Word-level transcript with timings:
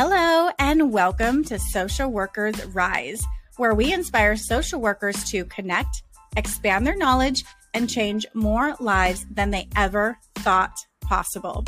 Hello, 0.00 0.48
and 0.60 0.92
welcome 0.92 1.42
to 1.42 1.58
Social 1.58 2.08
Workers 2.08 2.64
Rise, 2.66 3.20
where 3.56 3.74
we 3.74 3.92
inspire 3.92 4.36
social 4.36 4.80
workers 4.80 5.24
to 5.32 5.44
connect, 5.46 6.04
expand 6.36 6.86
their 6.86 6.96
knowledge, 6.96 7.42
and 7.74 7.90
change 7.90 8.24
more 8.32 8.76
lives 8.78 9.26
than 9.28 9.50
they 9.50 9.66
ever 9.74 10.16
thought 10.36 10.76
possible. 11.00 11.64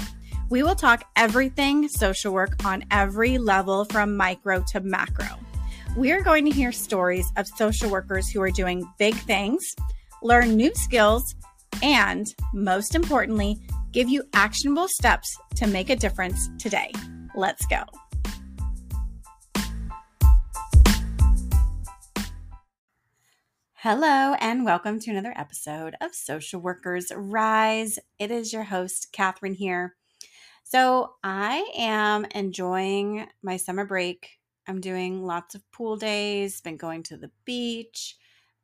We 0.48 0.62
will 0.62 0.76
talk 0.76 1.02
everything 1.16 1.88
social 1.88 2.32
work 2.32 2.64
on 2.64 2.84
every 2.92 3.36
level 3.36 3.84
from 3.86 4.16
micro 4.16 4.62
to 4.68 4.78
macro. 4.78 5.26
We 5.96 6.12
are 6.12 6.22
going 6.22 6.44
to 6.44 6.52
hear 6.52 6.70
stories 6.70 7.26
of 7.36 7.48
social 7.48 7.90
workers 7.90 8.30
who 8.30 8.40
are 8.42 8.52
doing 8.52 8.88
big 8.96 9.16
things, 9.16 9.74
learn 10.22 10.54
new 10.54 10.72
skills, 10.76 11.34
and 11.82 12.28
most 12.54 12.94
importantly, 12.94 13.58
give 13.90 14.08
you 14.08 14.22
actionable 14.34 14.86
steps 14.86 15.36
to 15.56 15.66
make 15.66 15.90
a 15.90 15.96
difference 15.96 16.48
today. 16.60 16.92
Let's 17.34 17.66
go. 17.66 17.82
Hello, 23.82 24.34
and 24.40 24.66
welcome 24.66 25.00
to 25.00 25.10
another 25.10 25.32
episode 25.36 25.96
of 26.02 26.14
Social 26.14 26.60
Workers 26.60 27.10
Rise. 27.16 27.98
It 28.18 28.30
is 28.30 28.52
your 28.52 28.64
host, 28.64 29.08
Catherine, 29.10 29.54
here. 29.54 29.96
So, 30.64 31.14
I 31.24 31.66
am 31.74 32.26
enjoying 32.34 33.26
my 33.42 33.56
summer 33.56 33.86
break. 33.86 34.32
I'm 34.68 34.82
doing 34.82 35.24
lots 35.24 35.54
of 35.54 35.62
pool 35.72 35.96
days, 35.96 36.60
been 36.60 36.76
going 36.76 37.04
to 37.04 37.16
the 37.16 37.30
beach, 37.46 38.18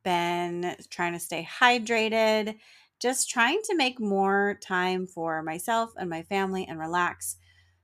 been 0.04 0.76
trying 0.90 1.14
to 1.14 1.18
stay 1.18 1.48
hydrated, 1.50 2.56
just 3.00 3.30
trying 3.30 3.62
to 3.70 3.74
make 3.74 3.98
more 3.98 4.58
time 4.62 5.06
for 5.06 5.42
myself 5.42 5.94
and 5.96 6.10
my 6.10 6.24
family 6.24 6.66
and 6.68 6.78
relax. 6.78 7.38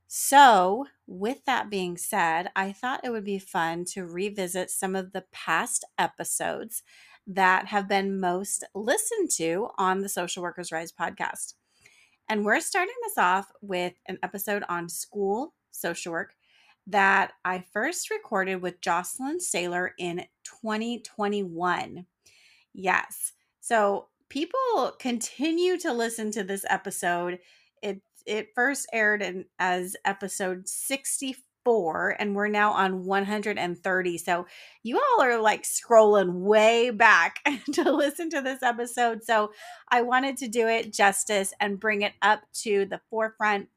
So, 0.07 0.85
with 1.07 1.47
that 1.47 1.71
being 1.71 1.97
said, 1.97 2.51
I 2.55 2.73
thought 2.73 3.01
it 3.05 3.11
would 3.11 3.25
be 3.25 3.39
fun 3.39 3.87
to 3.93 4.05
revisit 4.05 4.71
some 4.71 4.95
of 4.95 5.13
the 5.13 5.25
past 5.33 5.87
episodes 5.97 6.83
that 7.27 7.67
have 7.67 7.89
been 7.89 8.21
most 8.21 8.65
listened 8.75 9.31
to 9.37 9.69
on 9.79 10.01
the 10.01 10.09
Social 10.09 10.43
Workers 10.43 10.73
Rise 10.73 10.93
podcast. 10.93 11.55
And 12.29 12.45
we're 12.45 12.61
starting 12.61 12.95
this 13.03 13.19
off 13.19 13.51
with 13.61 13.95
an 14.07 14.19
episode 14.23 14.65
on 14.69 14.89
school 14.89 15.55
social 15.71 16.13
work 16.13 16.35
that 16.87 17.33
I 17.45 17.65
first 17.73 18.11
recorded 18.11 18.57
with 18.57 18.81
Jocelyn 18.81 19.41
Sailor 19.41 19.95
in 19.99 20.25
2021. 20.45 22.07
Yes. 22.75 23.33
So 23.61 24.09
people 24.29 24.93
continue 24.99 25.79
to 25.79 25.93
listen 25.93 26.31
to 26.33 26.43
this 26.43 26.65
episode. 26.69 27.39
It 27.83 28.03
it 28.25 28.49
first 28.55 28.87
aired 28.93 29.21
in, 29.21 29.47
as 29.59 29.97
episode 30.05 30.69
64 30.69 31.52
four 31.65 32.17
and 32.19 32.35
we're 32.35 32.49
now 32.49 32.73
on 32.73 33.05
130. 33.05 34.19
So 34.19 34.47
you 34.83 35.01
all 35.01 35.23
are 35.23 35.41
like 35.41 35.63
scrolling 35.63 36.41
way 36.41 36.91
back 36.91 37.41
to 37.73 37.93
listen 37.93 38.31
to 38.31 38.41
this 38.41 38.63
episode. 38.63 39.23
So 39.25 39.53
I 39.89 40.03
wanted 40.03 40.37
to 40.39 40.49
do 40.49 40.69
it 40.69 40.93
justice 40.93 41.53
and 41.61 41.81
bring 41.81 42.03
it 42.03 42.13
up 42.23 42.41
to 42.63 42.87
the 42.87 43.01
forefront, 43.11 43.69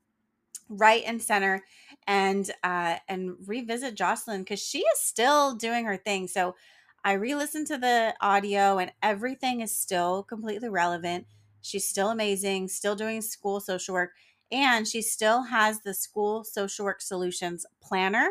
right 0.69 1.03
and 1.06 1.22
center, 1.22 1.63
and 2.08 2.50
uh, 2.63 2.95
and 3.08 3.36
revisit 3.45 3.95
Jocelyn 3.95 4.41
because 4.41 4.61
she 4.61 4.80
is 4.80 5.00
still 5.00 5.56
doing 5.56 5.86
her 5.86 5.97
thing. 5.97 6.28
So 6.28 6.56
I 7.03 7.13
re-listened 7.13 7.67
to 7.67 7.78
the 7.78 8.16
audio 8.19 8.80
and 8.80 8.91
everything 9.03 9.61
is 9.61 9.75
still 9.75 10.23
completely 10.23 10.69
relevant. 10.69 11.28
She's 11.61 11.88
still 11.88 12.09
amazing, 12.09 12.67
still 12.69 12.95
doing 12.95 13.22
school 13.22 13.59
social 13.59 13.94
work 13.94 14.11
and 14.52 14.88
she 14.88 15.02
still 15.02 15.44
has 15.44 15.82
the 15.82 15.94
School 15.94 16.44
Social 16.44 16.86
Work 16.86 17.02
Solutions 17.02 17.66
Planner, 17.82 18.30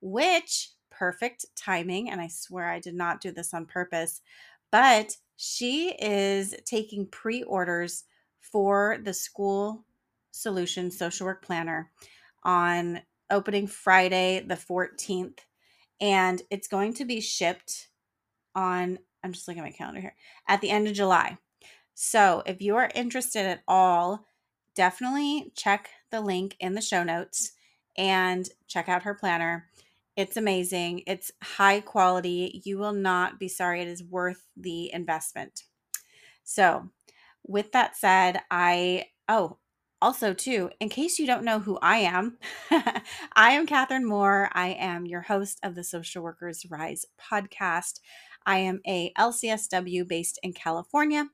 which 0.00 0.70
perfect 0.90 1.46
timing. 1.56 2.10
And 2.10 2.20
I 2.20 2.28
swear 2.28 2.70
I 2.70 2.80
did 2.80 2.94
not 2.94 3.20
do 3.20 3.30
this 3.30 3.54
on 3.54 3.66
purpose, 3.66 4.20
but 4.70 5.16
she 5.36 5.90
is 5.92 6.54
taking 6.64 7.06
pre 7.06 7.42
orders 7.42 8.04
for 8.40 8.98
the 9.02 9.14
School 9.14 9.84
Solutions 10.30 10.98
Social 10.98 11.26
Work 11.26 11.42
Planner 11.44 11.90
on 12.42 13.00
opening 13.30 13.66
Friday, 13.66 14.44
the 14.46 14.54
14th. 14.54 15.38
And 16.00 16.42
it's 16.50 16.68
going 16.68 16.94
to 16.94 17.04
be 17.04 17.20
shipped 17.20 17.88
on, 18.54 18.98
I'm 19.22 19.32
just 19.32 19.48
looking 19.48 19.62
at 19.62 19.66
my 19.66 19.72
calendar 19.72 20.00
here, 20.00 20.14
at 20.48 20.60
the 20.60 20.70
end 20.70 20.88
of 20.88 20.94
July. 20.94 21.38
So 21.94 22.42
if 22.44 22.60
you 22.60 22.76
are 22.76 22.90
interested 22.94 23.46
at 23.46 23.62
all, 23.66 24.26
definitely 24.74 25.52
check 25.56 25.90
the 26.10 26.20
link 26.20 26.56
in 26.60 26.74
the 26.74 26.80
show 26.80 27.02
notes 27.02 27.52
and 27.96 28.48
check 28.66 28.88
out 28.88 29.02
her 29.04 29.14
planner. 29.14 29.68
It's 30.16 30.36
amazing. 30.36 31.02
It's 31.06 31.32
high 31.42 31.80
quality. 31.80 32.62
You 32.64 32.78
will 32.78 32.92
not 32.92 33.38
be 33.38 33.48
sorry. 33.48 33.82
It 33.82 33.88
is 33.88 34.02
worth 34.02 34.46
the 34.56 34.92
investment. 34.92 35.64
So, 36.44 36.90
with 37.46 37.72
that 37.72 37.96
said, 37.96 38.40
I, 38.50 39.06
oh, 39.28 39.58
also, 40.00 40.34
too, 40.34 40.70
in 40.80 40.88
case 40.88 41.18
you 41.18 41.26
don't 41.26 41.44
know 41.44 41.58
who 41.58 41.78
I 41.80 41.98
am, 41.98 42.38
I 42.70 43.52
am 43.52 43.66
Catherine 43.66 44.04
Moore. 44.04 44.50
I 44.52 44.68
am 44.68 45.06
your 45.06 45.22
host 45.22 45.58
of 45.62 45.74
the 45.74 45.84
Social 45.84 46.22
Workers 46.22 46.66
Rise 46.68 47.06
podcast. 47.18 48.00
I 48.46 48.58
am 48.58 48.80
a 48.86 49.12
LCSW 49.18 50.06
based 50.06 50.38
in 50.42 50.52
California. 50.52 51.28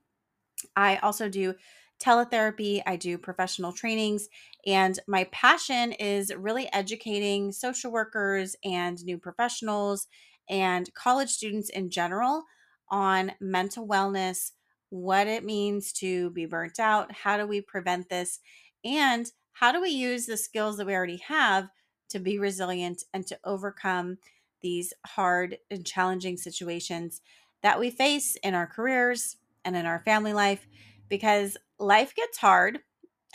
I 0.77 0.97
also 0.99 1.29
do 1.29 1.55
teletherapy, 2.01 2.83
I 2.87 2.97
do 2.97 3.19
professional 3.19 3.73
trainings, 3.73 4.29
and 4.67 4.99
my 5.07 5.25
passion 5.25 5.93
is 5.93 6.35
really 6.35 6.73
educating 6.73 7.53
social 7.53 7.93
workers 7.93 8.57
and 8.65 9.03
new 9.05 9.19
professionals 9.19 10.07
and 10.49 10.93
college 10.95 11.31
students 11.31 11.71
in 11.71 11.91
general 11.91 12.45
on 12.91 13.33
mental 13.41 13.87
wellness, 13.87 14.53
what 14.89 15.27
it 15.27 15.45
means 15.45 15.93
to 15.93 16.31
be 16.31 16.47
burnt 16.47 16.81
out, 16.81 17.13
how 17.13 17.37
do 17.37 17.47
we 17.47 17.61
prevent 17.61 18.09
this, 18.09 18.41
and 18.85 19.31
how 19.53 19.71
do 19.71 19.81
we 19.81 19.91
use 19.91 20.27
the 20.27 20.37
skills 20.37 20.77
that 20.77 20.87
we 20.87 20.95
already 20.95 21.23
have 21.29 21.69
to 22.09 22.19
be 22.19 22.39
resilient 22.39 23.05
and 23.15 23.27
to 23.27 23.39
overcome 23.45 24.19
these 24.63 24.93
hard 25.07 25.59
and 25.71 25.87
challenging 25.87 26.37
situations 26.37 27.21
that 27.63 27.79
we 27.79 27.91
face 27.91 28.37
in 28.43 28.55
our 28.55 28.67
careers 28.67 29.37
and 29.65 29.77
in 29.77 29.87
our 29.87 30.01
family 30.05 30.33
life 30.33 30.67
because 31.11 31.59
life 31.79 32.15
gets 32.15 32.39
hard 32.39 32.81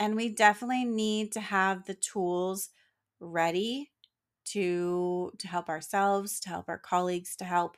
and 0.00 0.16
we 0.16 0.30
definitely 0.30 0.84
need 0.84 1.32
to 1.32 1.40
have 1.40 1.84
the 1.86 1.94
tools 1.94 2.70
ready 3.20 3.92
to 4.46 5.32
to 5.38 5.48
help 5.48 5.68
ourselves, 5.68 6.40
to 6.40 6.48
help 6.48 6.68
our 6.68 6.78
colleagues, 6.78 7.36
to 7.36 7.44
help 7.44 7.76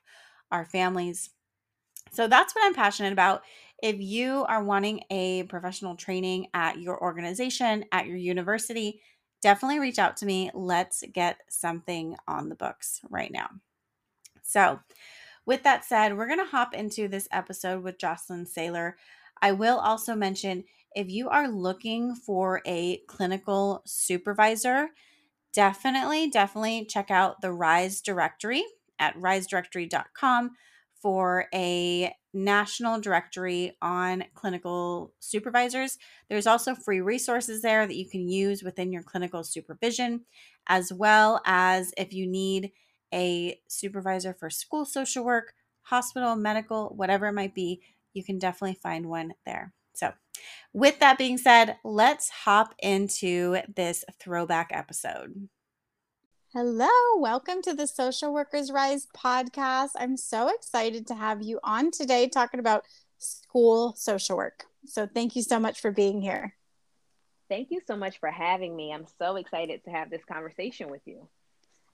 our 0.50 0.64
families. 0.64 1.30
So 2.12 2.26
that's 2.26 2.54
what 2.54 2.64
I'm 2.64 2.74
passionate 2.74 3.12
about. 3.12 3.42
If 3.82 4.00
you 4.00 4.44
are 4.48 4.64
wanting 4.64 5.02
a 5.10 5.42
professional 5.44 5.94
training 5.94 6.48
at 6.54 6.80
your 6.80 7.00
organization, 7.02 7.84
at 7.92 8.06
your 8.06 8.16
university, 8.16 9.02
definitely 9.42 9.78
reach 9.78 9.98
out 9.98 10.16
to 10.18 10.26
me. 10.26 10.50
Let's 10.54 11.04
get 11.12 11.38
something 11.48 12.16
on 12.26 12.48
the 12.48 12.54
books 12.54 13.00
right 13.10 13.30
now. 13.30 13.48
So, 14.42 14.80
with 15.46 15.62
that 15.62 15.84
said, 15.84 16.16
we're 16.16 16.26
going 16.26 16.44
to 16.44 16.44
hop 16.44 16.74
into 16.74 17.08
this 17.08 17.28
episode 17.32 17.82
with 17.82 17.98
Jocelyn 17.98 18.46
Sailor. 18.46 18.96
I 19.42 19.52
will 19.52 19.78
also 19.78 20.14
mention 20.14 20.64
if 20.94 21.08
you 21.08 21.28
are 21.28 21.48
looking 21.48 22.14
for 22.14 22.62
a 22.66 22.98
clinical 23.08 23.82
supervisor, 23.86 24.88
definitely, 25.52 26.28
definitely 26.30 26.86
check 26.86 27.10
out 27.10 27.40
the 27.40 27.52
RISE 27.52 28.00
directory 28.00 28.64
at 28.98 29.14
risedirectory.com 29.16 30.50
for 31.00 31.46
a 31.54 32.12
national 32.34 33.00
directory 33.00 33.76
on 33.80 34.24
clinical 34.34 35.12
supervisors. 35.20 35.98
There's 36.28 36.46
also 36.46 36.74
free 36.74 37.00
resources 37.00 37.62
there 37.62 37.86
that 37.86 37.96
you 37.96 38.08
can 38.08 38.28
use 38.28 38.62
within 38.62 38.92
your 38.92 39.02
clinical 39.02 39.44
supervision, 39.44 40.24
as 40.66 40.92
well 40.92 41.40
as 41.44 41.92
if 41.96 42.12
you 42.12 42.26
need 42.26 42.72
a 43.12 43.60
supervisor 43.68 44.34
for 44.34 44.50
school 44.50 44.84
social 44.84 45.24
work, 45.24 45.54
hospital, 45.82 46.36
medical, 46.36 46.88
whatever 46.94 47.26
it 47.26 47.32
might 47.32 47.54
be, 47.54 47.80
you 48.12 48.24
can 48.24 48.38
definitely 48.38 48.78
find 48.82 49.06
one 49.06 49.34
there. 49.44 49.72
So, 49.94 50.12
with 50.72 51.00
that 51.00 51.18
being 51.18 51.38
said, 51.38 51.76
let's 51.84 52.28
hop 52.30 52.74
into 52.78 53.58
this 53.74 54.04
throwback 54.20 54.70
episode. 54.72 55.48
Hello, 56.54 56.88
welcome 57.16 57.60
to 57.62 57.74
the 57.74 57.86
Social 57.86 58.32
Workers 58.32 58.70
Rise 58.70 59.06
podcast. 59.16 59.90
I'm 59.98 60.16
so 60.16 60.48
excited 60.48 61.06
to 61.08 61.14
have 61.14 61.42
you 61.42 61.58
on 61.64 61.90
today 61.90 62.28
talking 62.28 62.60
about 62.60 62.84
school 63.18 63.94
social 63.96 64.36
work. 64.36 64.64
So, 64.86 65.06
thank 65.06 65.34
you 65.34 65.42
so 65.42 65.58
much 65.58 65.80
for 65.80 65.90
being 65.90 66.20
here. 66.20 66.54
Thank 67.48 67.70
you 67.70 67.80
so 67.86 67.96
much 67.96 68.20
for 68.20 68.30
having 68.30 68.76
me. 68.76 68.92
I'm 68.92 69.06
so 69.18 69.36
excited 69.36 69.82
to 69.84 69.90
have 69.90 70.10
this 70.10 70.24
conversation 70.24 70.90
with 70.90 71.00
you. 71.06 71.28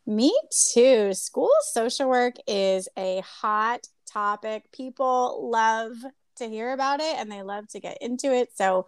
Me 0.07 0.37
too. 0.75 1.15
School 1.15 1.51
social 1.73 2.09
work 2.09 2.35
is 2.47 2.89
a 2.99 3.21
hot 3.21 3.87
topic. 4.15 4.71
People 4.73 5.51
love 5.51 5.97
to 6.37 6.49
hear 6.49 6.73
about 6.73 7.01
it 7.01 7.17
and 7.19 7.31
they 7.31 7.43
love 7.43 7.69
to 7.69 7.81
get 7.81 7.99
into 8.01 8.33
it. 8.33 8.51
So 8.57 8.87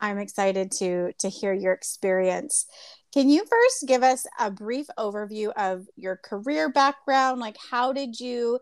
I'm 0.00 0.18
excited 0.18 0.70
to 0.72 1.12
to 1.18 1.28
hear 1.28 1.52
your 1.52 1.72
experience. 1.72 2.66
Can 3.12 3.28
you 3.28 3.44
first 3.46 3.86
give 3.86 4.02
us 4.02 4.26
a 4.40 4.50
brief 4.50 4.86
overview 4.98 5.52
of 5.56 5.86
your 5.96 6.16
career 6.16 6.68
background? 6.68 7.40
Like, 7.40 7.56
how 7.70 7.92
did 7.92 8.18
you 8.18 8.58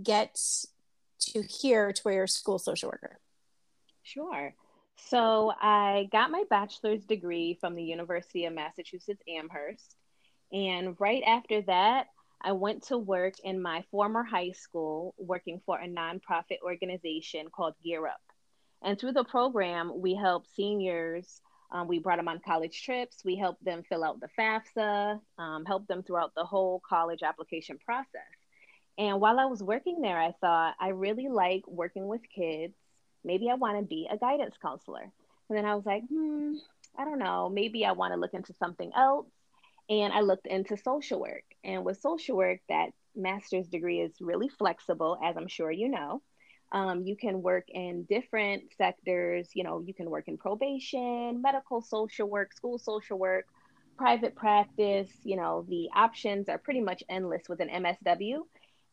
get 0.00 0.40
to 1.18 1.42
here 1.42 1.92
to 1.92 2.02
where 2.02 2.14
you're 2.14 2.24
a 2.24 2.28
school 2.28 2.60
social 2.60 2.88
worker? 2.88 3.18
Sure. 4.04 4.54
So, 4.96 5.52
I 5.60 6.08
got 6.12 6.30
my 6.30 6.44
bachelor's 6.48 7.04
degree 7.04 7.58
from 7.60 7.74
the 7.74 7.82
University 7.82 8.44
of 8.44 8.54
Massachusetts 8.54 9.22
Amherst. 9.28 9.96
And 10.52 10.94
right 11.00 11.24
after 11.26 11.62
that, 11.62 12.06
I 12.46 12.52
went 12.52 12.84
to 12.84 12.96
work 12.96 13.34
in 13.44 13.60
my 13.60 13.84
former 13.90 14.22
high 14.22 14.52
school 14.52 15.14
working 15.18 15.60
for 15.66 15.78
a 15.78 15.86
nonprofit 15.86 16.62
organization 16.62 17.48
called 17.54 17.74
Gear 17.84 18.06
Up. 18.06 18.20
And 18.82 18.98
through 18.98 19.12
the 19.12 19.24
program, 19.24 19.92
we 20.00 20.14
help 20.14 20.46
seniors 20.46 21.42
um, 21.70 21.88
we 21.88 21.98
brought 21.98 22.16
them 22.16 22.28
on 22.28 22.40
college 22.44 22.82
trips. 22.84 23.24
We 23.24 23.36
helped 23.36 23.64
them 23.64 23.82
fill 23.88 24.04
out 24.04 24.20
the 24.20 24.28
FAFSA, 24.38 25.20
um, 25.38 25.64
helped 25.64 25.88
them 25.88 26.02
throughout 26.02 26.34
the 26.34 26.44
whole 26.44 26.80
college 26.88 27.22
application 27.22 27.78
process. 27.78 28.22
And 28.98 29.20
while 29.20 29.38
I 29.38 29.46
was 29.46 29.62
working 29.62 30.00
there, 30.00 30.18
I 30.18 30.32
thought 30.40 30.74
I 30.80 30.88
really 30.88 31.28
like 31.28 31.66
working 31.66 32.06
with 32.06 32.22
kids. 32.34 32.74
Maybe 33.24 33.50
I 33.50 33.54
want 33.54 33.78
to 33.78 33.84
be 33.84 34.08
a 34.10 34.16
guidance 34.16 34.54
counselor. 34.62 35.10
And 35.48 35.58
then 35.58 35.64
I 35.64 35.74
was 35.74 35.84
like, 35.84 36.02
hmm, 36.08 36.54
I 36.96 37.04
don't 37.04 37.18
know. 37.18 37.50
Maybe 37.52 37.84
I 37.84 37.92
want 37.92 38.14
to 38.14 38.20
look 38.20 38.34
into 38.34 38.54
something 38.54 38.92
else. 38.96 39.26
And 39.88 40.12
I 40.12 40.20
looked 40.20 40.46
into 40.46 40.76
social 40.76 41.20
work. 41.20 41.44
And 41.64 41.84
with 41.84 42.00
social 42.00 42.36
work, 42.36 42.60
that 42.68 42.90
master's 43.14 43.68
degree 43.68 44.00
is 44.00 44.12
really 44.20 44.48
flexible, 44.48 45.18
as 45.22 45.36
I'm 45.36 45.48
sure 45.48 45.70
you 45.70 45.88
know. 45.88 46.22
Um, 46.72 47.02
you 47.04 47.16
can 47.16 47.42
work 47.42 47.64
in 47.68 48.04
different 48.04 48.64
sectors. 48.76 49.48
You 49.54 49.64
know, 49.64 49.82
you 49.86 49.94
can 49.94 50.10
work 50.10 50.28
in 50.28 50.36
probation, 50.36 51.40
medical 51.40 51.80
social 51.80 52.28
work, 52.28 52.52
school 52.52 52.78
social 52.78 53.18
work, 53.18 53.46
private 53.96 54.34
practice. 54.34 55.10
You 55.22 55.36
know, 55.36 55.64
the 55.68 55.88
options 55.94 56.48
are 56.48 56.58
pretty 56.58 56.80
much 56.80 57.04
endless 57.08 57.48
with 57.48 57.60
an 57.60 57.68
MSW. 57.68 58.40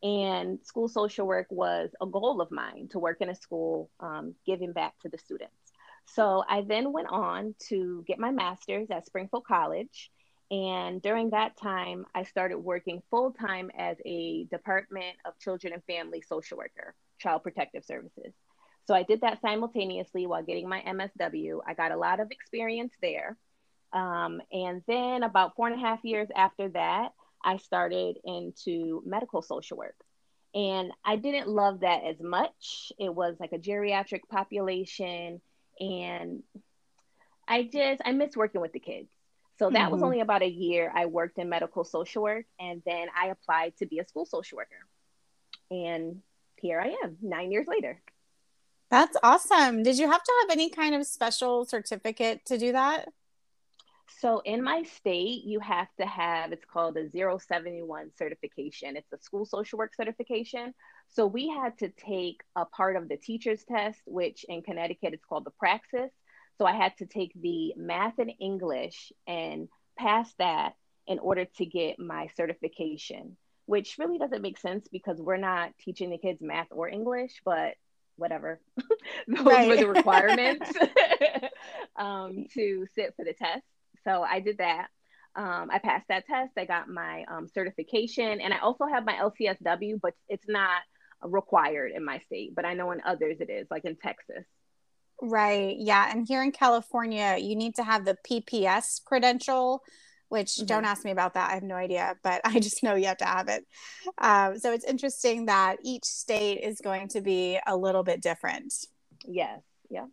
And 0.04 0.60
school 0.64 0.88
social 0.88 1.26
work 1.26 1.48
was 1.50 1.90
a 2.02 2.06
goal 2.06 2.42
of 2.42 2.52
mine 2.52 2.90
to 2.92 3.00
work 3.00 3.22
in 3.22 3.30
a 3.30 3.36
school, 3.36 3.90
um, 4.02 4.36
giving 4.46 4.74
back 4.74 4.94
to 5.02 5.10
the 5.10 5.18
students. 5.18 5.56
So 6.06 6.44
I 6.48 6.62
then 6.62 6.92
went 6.92 7.08
on 7.10 7.56
to 7.70 8.04
get 8.06 8.20
my 8.20 8.30
master's 8.30 8.92
at 8.92 9.06
Springfield 9.06 9.46
College. 9.46 10.12
And 10.52 11.02
during 11.02 11.32
that 11.32 11.58
time, 11.58 12.06
I 12.14 12.24
started 12.24 12.60
working 12.60 13.02
full 13.10 13.32
time 13.32 13.72
as 13.78 13.98
a 14.06 14.46
Department 14.46 15.16
of 15.26 15.40
Children 15.40 15.74
and 15.74 15.84
Family 15.86 16.22
social 16.22 16.58
worker. 16.58 16.96
Child 17.24 17.44
Protective 17.44 17.86
Services. 17.86 18.34
So 18.86 18.94
I 18.94 19.04
did 19.04 19.22
that 19.22 19.42
simultaneously 19.42 20.28
while 20.28 20.44
getting 20.44 20.68
my 20.68 20.82
MSW. 20.82 21.60
I 21.66 21.74
got 21.74 21.92
a 21.92 21.98
lot 21.98 22.20
of 22.20 22.32
experience 22.32 22.94
there. 23.02 23.38
Um, 23.94 24.42
and 24.52 24.82
then 24.88 25.24
about 25.24 25.56
four 25.56 25.68
and 25.68 25.78
a 25.78 25.80
half 25.80 26.04
years 26.04 26.28
after 26.36 26.70
that, 26.70 27.14
I 27.44 27.58
started 27.58 28.18
into 28.26 29.02
medical 29.06 29.42
social 29.42 29.78
work. 29.78 29.96
And 30.54 30.92
I 31.04 31.16
didn't 31.16 31.48
love 31.48 31.80
that 31.80 32.04
as 32.04 32.20
much. 32.20 32.92
It 33.00 33.14
was 33.14 33.38
like 33.40 33.54
a 33.54 33.58
geriatric 33.58 34.22
population. 34.30 35.42
And 35.80 36.44
I 37.48 37.64
just, 37.64 38.02
I 38.04 38.12
miss 38.12 38.36
working 38.36 38.62
with 38.62 38.74
the 38.74 38.80
kids. 38.80 39.10
So 39.60 39.70
that 39.70 39.78
mm-hmm. 39.78 39.92
was 39.92 40.04
only 40.04 40.20
about 40.20 40.42
a 40.42 40.50
year 40.50 40.92
I 40.94 41.06
worked 41.06 41.38
in 41.38 41.50
medical 41.50 41.84
social 41.84 42.24
work. 42.24 42.46
And 42.60 42.82
then 42.86 43.08
I 43.16 43.28
applied 43.28 43.78
to 43.78 43.86
be 43.86 44.00
a 44.00 44.08
school 44.08 44.26
social 44.26 44.58
worker. 44.58 44.88
And 45.70 46.22
here 46.58 46.80
I 46.80 46.96
am 47.04 47.18
nine 47.22 47.52
years 47.52 47.68
later. 47.68 48.02
That's 48.90 49.18
awesome. 49.24 49.84
Did 49.84 49.98
you 49.98 50.10
have 50.10 50.24
to 50.24 50.34
have 50.42 50.52
any 50.52 50.70
kind 50.70 50.96
of 50.96 51.06
special 51.06 51.66
certificate 51.66 52.46
to 52.46 52.58
do 52.58 52.72
that? 52.74 53.10
So 54.20 54.40
in 54.46 54.64
my 54.64 54.84
state, 54.84 55.44
you 55.44 55.60
have 55.60 55.88
to 56.00 56.06
have 56.06 56.52
it's 56.52 56.66
called 56.66 56.98
a 56.98 57.10
071 57.10 58.12
certification. 58.18 58.96
It's 58.96 59.12
a 59.12 59.18
school 59.18 59.46
social 59.46 59.78
work 59.78 59.94
certification. 59.96 60.74
So 61.10 61.26
we 61.26 61.50
had 61.50 61.78
to 61.80 61.90
take 61.90 62.42
a 62.56 62.66
part 62.66 62.96
of 62.96 63.10
the 63.10 63.18
teacher's 63.18 63.64
test, 63.64 64.00
which 64.06 64.46
in 64.48 64.62
Connecticut 64.62 65.14
it's 65.14 65.26
called 65.26 65.46
the 65.46 65.52
praxis. 65.52 66.12
So 66.58 66.66
I 66.66 66.74
had 66.74 66.98
to 66.98 67.06
take 67.06 67.34
the 67.40 67.74
math 67.76 68.20
and 68.20 68.32
English 68.40 69.12
and 69.28 69.68
pass 69.98 70.34
that 70.40 70.74
in 71.08 71.20
order 71.20 71.46
to 71.46 71.66
get 71.66 72.00
my 72.00 72.28
certification 72.36 73.38
which 73.66 73.98
really 73.98 74.18
doesn't 74.18 74.42
make 74.42 74.58
sense 74.58 74.88
because 74.92 75.20
we're 75.20 75.38
not 75.38 75.72
teaching 75.80 76.10
the 76.10 76.18
kids 76.18 76.42
math 76.42 76.68
or 76.72 76.90
English, 76.90 77.42
but 77.46 77.76
whatever. 78.18 78.60
Those 79.28 79.46
right. 79.46 79.68
were 79.68 79.78
the 79.78 79.88
requirements 79.94 80.72
um, 81.96 82.46
to 82.54 82.86
sit 82.94 83.14
for 83.16 83.24
the 83.24 83.34
test. 83.34 83.64
So 84.04 84.22
I 84.22 84.40
did 84.42 84.58
that. 84.58 84.88
Um, 85.36 85.70
I 85.72 85.80
passed 85.80 86.08
that 86.10 86.28
test. 86.28 86.52
I 86.58 86.66
got 86.66 86.90
my 86.90 87.26
um, 87.28 87.48
certification, 87.48 88.42
and 88.42 88.54
I 88.54 88.60
also 88.60 88.86
have 88.86 89.06
my 89.06 89.14
LCSW, 89.14 90.00
but 90.02 90.14
it's 90.28 90.48
not 90.48 90.82
required 91.24 91.92
in 91.96 92.06
my 92.06 92.20
state. 92.20 92.54
But 92.54 92.66
I 92.66 92.74
know 92.74 92.92
in 92.92 93.02
others 93.04 93.38
it 93.40 93.50
is, 93.50 93.66
like 93.72 93.86
in 93.86 93.96
Texas. 93.96 94.46
Right. 95.26 95.78
Yeah. 95.80 96.12
And 96.12 96.28
here 96.28 96.44
in 96.44 96.52
California, 96.52 97.38
you 97.40 97.56
need 97.56 97.76
to 97.76 97.84
have 97.84 98.04
the 98.04 98.18
PPS 98.30 99.02
credential, 99.06 99.82
which 100.28 100.50
mm-hmm. 100.50 100.66
don't 100.66 100.84
ask 100.84 101.06
me 101.06 101.12
about 101.12 101.36
that. 101.36 101.50
I 101.50 101.54
have 101.54 101.64
no 101.64 101.76
idea, 101.76 102.18
but 102.24 102.42
I 102.46 102.60
just 102.60 102.84
know 102.84 102.96
you 102.96 103.06
have 103.06 103.20
to 103.20 103.26
have 103.26 103.48
it. 103.48 103.66
Um, 104.18 104.60
so 104.60 104.74
it's 104.74 104.84
interesting 104.84 105.46
that 105.46 105.78
each 105.82 106.04
state 106.04 106.56
is 106.56 106.82
going 106.82 107.08
to 107.10 107.22
be 107.22 107.58
a 107.66 107.76
little 107.76 108.04
bit 108.04 108.22
different. 108.22 108.74
Yes. 109.26 109.62
Yeah. 109.90 110.08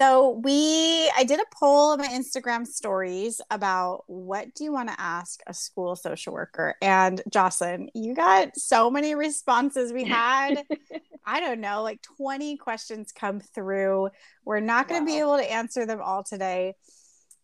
So 0.00 0.40
we 0.42 1.10
I 1.14 1.22
did 1.24 1.38
a 1.38 1.44
poll 1.54 1.90
on 1.90 1.98
my 1.98 2.08
Instagram 2.08 2.66
stories 2.66 3.42
about 3.50 4.04
what 4.06 4.54
do 4.54 4.64
you 4.64 4.72
want 4.72 4.88
to 4.88 4.98
ask 4.98 5.40
a 5.46 5.52
school 5.52 5.96
social 5.96 6.32
worker? 6.32 6.76
And 6.80 7.20
Jocelyn, 7.30 7.90
you 7.92 8.14
got 8.14 8.56
so 8.56 8.90
many 8.90 9.14
responses. 9.14 9.92
We 9.92 10.04
had, 10.04 10.64
I 11.26 11.40
don't 11.40 11.60
know, 11.60 11.82
like 11.82 12.00
20 12.16 12.56
questions 12.56 13.12
come 13.12 13.40
through. 13.40 14.08
We're 14.46 14.60
not 14.60 14.88
going 14.88 15.04
to 15.04 15.12
wow. 15.12 15.14
be 15.14 15.20
able 15.20 15.36
to 15.36 15.52
answer 15.52 15.84
them 15.84 16.00
all 16.00 16.24
today. 16.24 16.74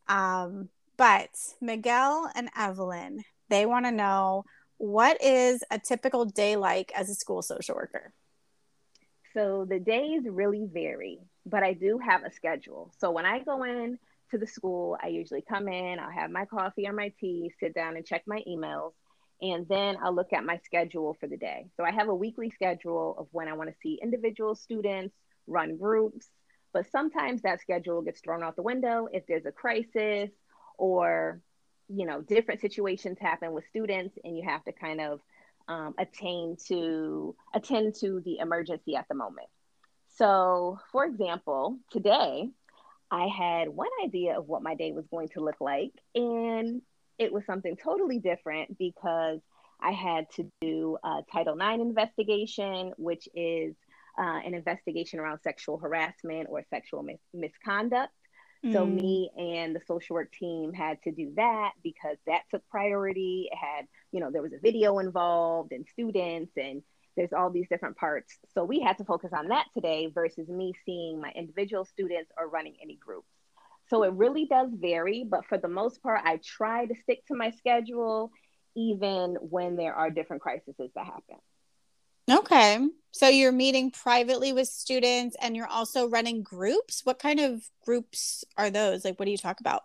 Um, 0.08 0.70
but 0.96 1.28
Miguel 1.60 2.30
and 2.34 2.48
Evelyn, 2.56 3.24
they 3.50 3.66
want 3.66 3.84
to 3.84 3.92
know 3.92 4.44
what 4.78 5.22
is 5.22 5.62
a 5.70 5.78
typical 5.78 6.24
day 6.24 6.56
like 6.56 6.92
as 6.96 7.10
a 7.10 7.14
school 7.14 7.42
social 7.42 7.74
worker? 7.74 8.14
So 9.38 9.64
the 9.68 9.78
days 9.78 10.22
really 10.28 10.66
vary, 10.68 11.20
but 11.46 11.62
I 11.62 11.72
do 11.72 12.00
have 12.04 12.24
a 12.24 12.32
schedule. 12.32 12.92
So 12.98 13.12
when 13.12 13.24
I 13.24 13.38
go 13.38 13.62
in 13.62 13.96
to 14.32 14.38
the 14.38 14.48
school, 14.48 14.98
I 15.00 15.08
usually 15.08 15.44
come 15.48 15.68
in, 15.68 16.00
I'll 16.00 16.10
have 16.10 16.32
my 16.32 16.44
coffee 16.44 16.88
or 16.88 16.92
my 16.92 17.12
tea, 17.20 17.52
sit 17.60 17.72
down 17.72 17.96
and 17.96 18.04
check 18.04 18.24
my 18.26 18.42
emails, 18.48 18.94
and 19.40 19.64
then 19.68 19.96
I'll 20.02 20.12
look 20.12 20.32
at 20.32 20.44
my 20.44 20.58
schedule 20.64 21.16
for 21.20 21.28
the 21.28 21.36
day. 21.36 21.66
So 21.76 21.84
I 21.84 21.92
have 21.92 22.08
a 22.08 22.14
weekly 22.14 22.50
schedule 22.50 23.14
of 23.16 23.28
when 23.30 23.46
I 23.46 23.52
want 23.52 23.70
to 23.70 23.76
see 23.80 24.00
individual 24.02 24.56
students, 24.56 25.14
run 25.46 25.76
groups, 25.76 26.26
but 26.72 26.90
sometimes 26.90 27.42
that 27.42 27.60
schedule 27.60 28.02
gets 28.02 28.20
thrown 28.20 28.42
out 28.42 28.56
the 28.56 28.62
window 28.62 29.06
if 29.12 29.24
there's 29.28 29.46
a 29.46 29.52
crisis 29.52 30.30
or 30.78 31.40
you 31.88 32.06
know 32.06 32.22
different 32.22 32.60
situations 32.60 33.18
happen 33.20 33.52
with 33.52 33.64
students 33.70 34.18
and 34.24 34.36
you 34.36 34.42
have 34.44 34.64
to 34.64 34.72
kind 34.72 35.00
of 35.00 35.20
um, 35.68 35.94
attain 35.98 36.56
to 36.68 37.34
attend 37.54 37.94
to 38.00 38.20
the 38.24 38.38
emergency 38.38 38.96
at 38.96 39.06
the 39.08 39.14
moment. 39.14 39.48
So 40.08 40.78
for 40.90 41.04
example 41.04 41.78
today 41.90 42.50
i 43.10 43.26
had 43.26 43.68
one 43.68 43.88
idea 44.04 44.38
of 44.38 44.48
what 44.48 44.62
my 44.62 44.74
day 44.74 44.92
was 44.92 45.06
going 45.10 45.28
to 45.28 45.40
look 45.40 45.60
like 45.60 45.92
and 46.14 46.82
it 47.18 47.32
was 47.32 47.44
something 47.46 47.76
totally 47.76 48.18
different 48.18 48.76
because 48.78 49.40
i 49.80 49.90
had 49.90 50.26
to 50.30 50.50
do 50.60 50.98
a 51.04 51.20
title 51.32 51.56
ix 51.60 51.80
investigation 51.80 52.92
which 52.96 53.28
is 53.34 53.74
uh, 54.18 54.40
an 54.44 54.52
investigation 54.52 55.20
around 55.20 55.38
sexual 55.42 55.78
harassment 55.78 56.48
or 56.50 56.64
sexual 56.70 57.02
mis- 57.02 57.18
misconduct 57.32 58.12
so 58.64 58.84
mm. 58.84 59.00
me 59.00 59.30
and 59.36 59.74
the 59.74 59.80
social 59.86 60.14
work 60.14 60.32
team 60.32 60.72
had 60.72 61.00
to 61.02 61.12
do 61.12 61.32
that 61.36 61.72
because 61.82 62.16
that 62.26 62.42
took 62.50 62.66
priority. 62.68 63.48
It 63.52 63.56
had, 63.56 63.86
you 64.10 64.20
know, 64.20 64.30
there 64.32 64.42
was 64.42 64.52
a 64.52 64.58
video 64.58 64.98
involved 64.98 65.72
and 65.72 65.86
students 65.86 66.52
and 66.56 66.82
there's 67.16 67.32
all 67.32 67.50
these 67.50 67.68
different 67.68 67.96
parts. 67.96 68.36
So 68.54 68.64
we 68.64 68.80
had 68.80 68.98
to 68.98 69.04
focus 69.04 69.30
on 69.32 69.48
that 69.48 69.66
today 69.74 70.10
versus 70.12 70.48
me 70.48 70.72
seeing 70.84 71.20
my 71.20 71.30
individual 71.36 71.84
students 71.84 72.32
or 72.36 72.48
running 72.48 72.74
any 72.82 72.96
groups. 72.96 73.28
So 73.90 74.02
it 74.02 74.12
really 74.12 74.46
does 74.46 74.70
vary, 74.72 75.24
but 75.28 75.46
for 75.46 75.56
the 75.56 75.68
most 75.68 76.02
part, 76.02 76.20
I 76.24 76.38
try 76.44 76.86
to 76.86 76.94
stick 77.02 77.26
to 77.26 77.34
my 77.34 77.50
schedule 77.50 78.32
even 78.76 79.36
when 79.40 79.76
there 79.76 79.94
are 79.94 80.10
different 80.10 80.42
crises 80.42 80.74
that 80.78 80.90
happen. 80.96 81.36
Okay. 82.30 82.78
So 83.10 83.28
you're 83.28 83.52
meeting 83.52 83.90
privately 83.90 84.52
with 84.52 84.68
students 84.68 85.36
and 85.40 85.56
you're 85.56 85.66
also 85.66 86.08
running 86.08 86.42
groups. 86.42 87.00
What 87.04 87.18
kind 87.18 87.40
of 87.40 87.62
groups 87.84 88.44
are 88.56 88.70
those? 88.70 89.04
Like, 89.04 89.18
what 89.18 89.24
do 89.24 89.30
you 89.30 89.38
talk 89.38 89.60
about? 89.60 89.82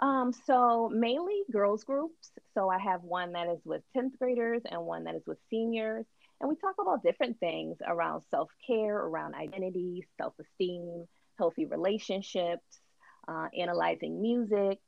Um, 0.00 0.32
so 0.46 0.88
mainly 0.92 1.42
girls 1.50 1.84
groups. 1.84 2.30
So 2.54 2.68
I 2.68 2.78
have 2.78 3.02
one 3.02 3.32
that 3.32 3.48
is 3.48 3.60
with 3.64 3.82
10th 3.96 4.18
graders 4.18 4.62
and 4.70 4.82
one 4.82 5.04
that 5.04 5.14
is 5.14 5.22
with 5.26 5.38
seniors. 5.50 6.06
And 6.40 6.48
we 6.48 6.56
talk 6.56 6.76
about 6.80 7.02
different 7.02 7.40
things 7.40 7.78
around 7.84 8.22
self 8.30 8.50
care, 8.66 8.96
around 8.96 9.34
identity, 9.34 10.06
self 10.20 10.34
esteem, 10.38 11.06
healthy 11.36 11.64
relationships, 11.64 12.80
uh, 13.26 13.48
analyzing 13.58 14.20
music, 14.20 14.78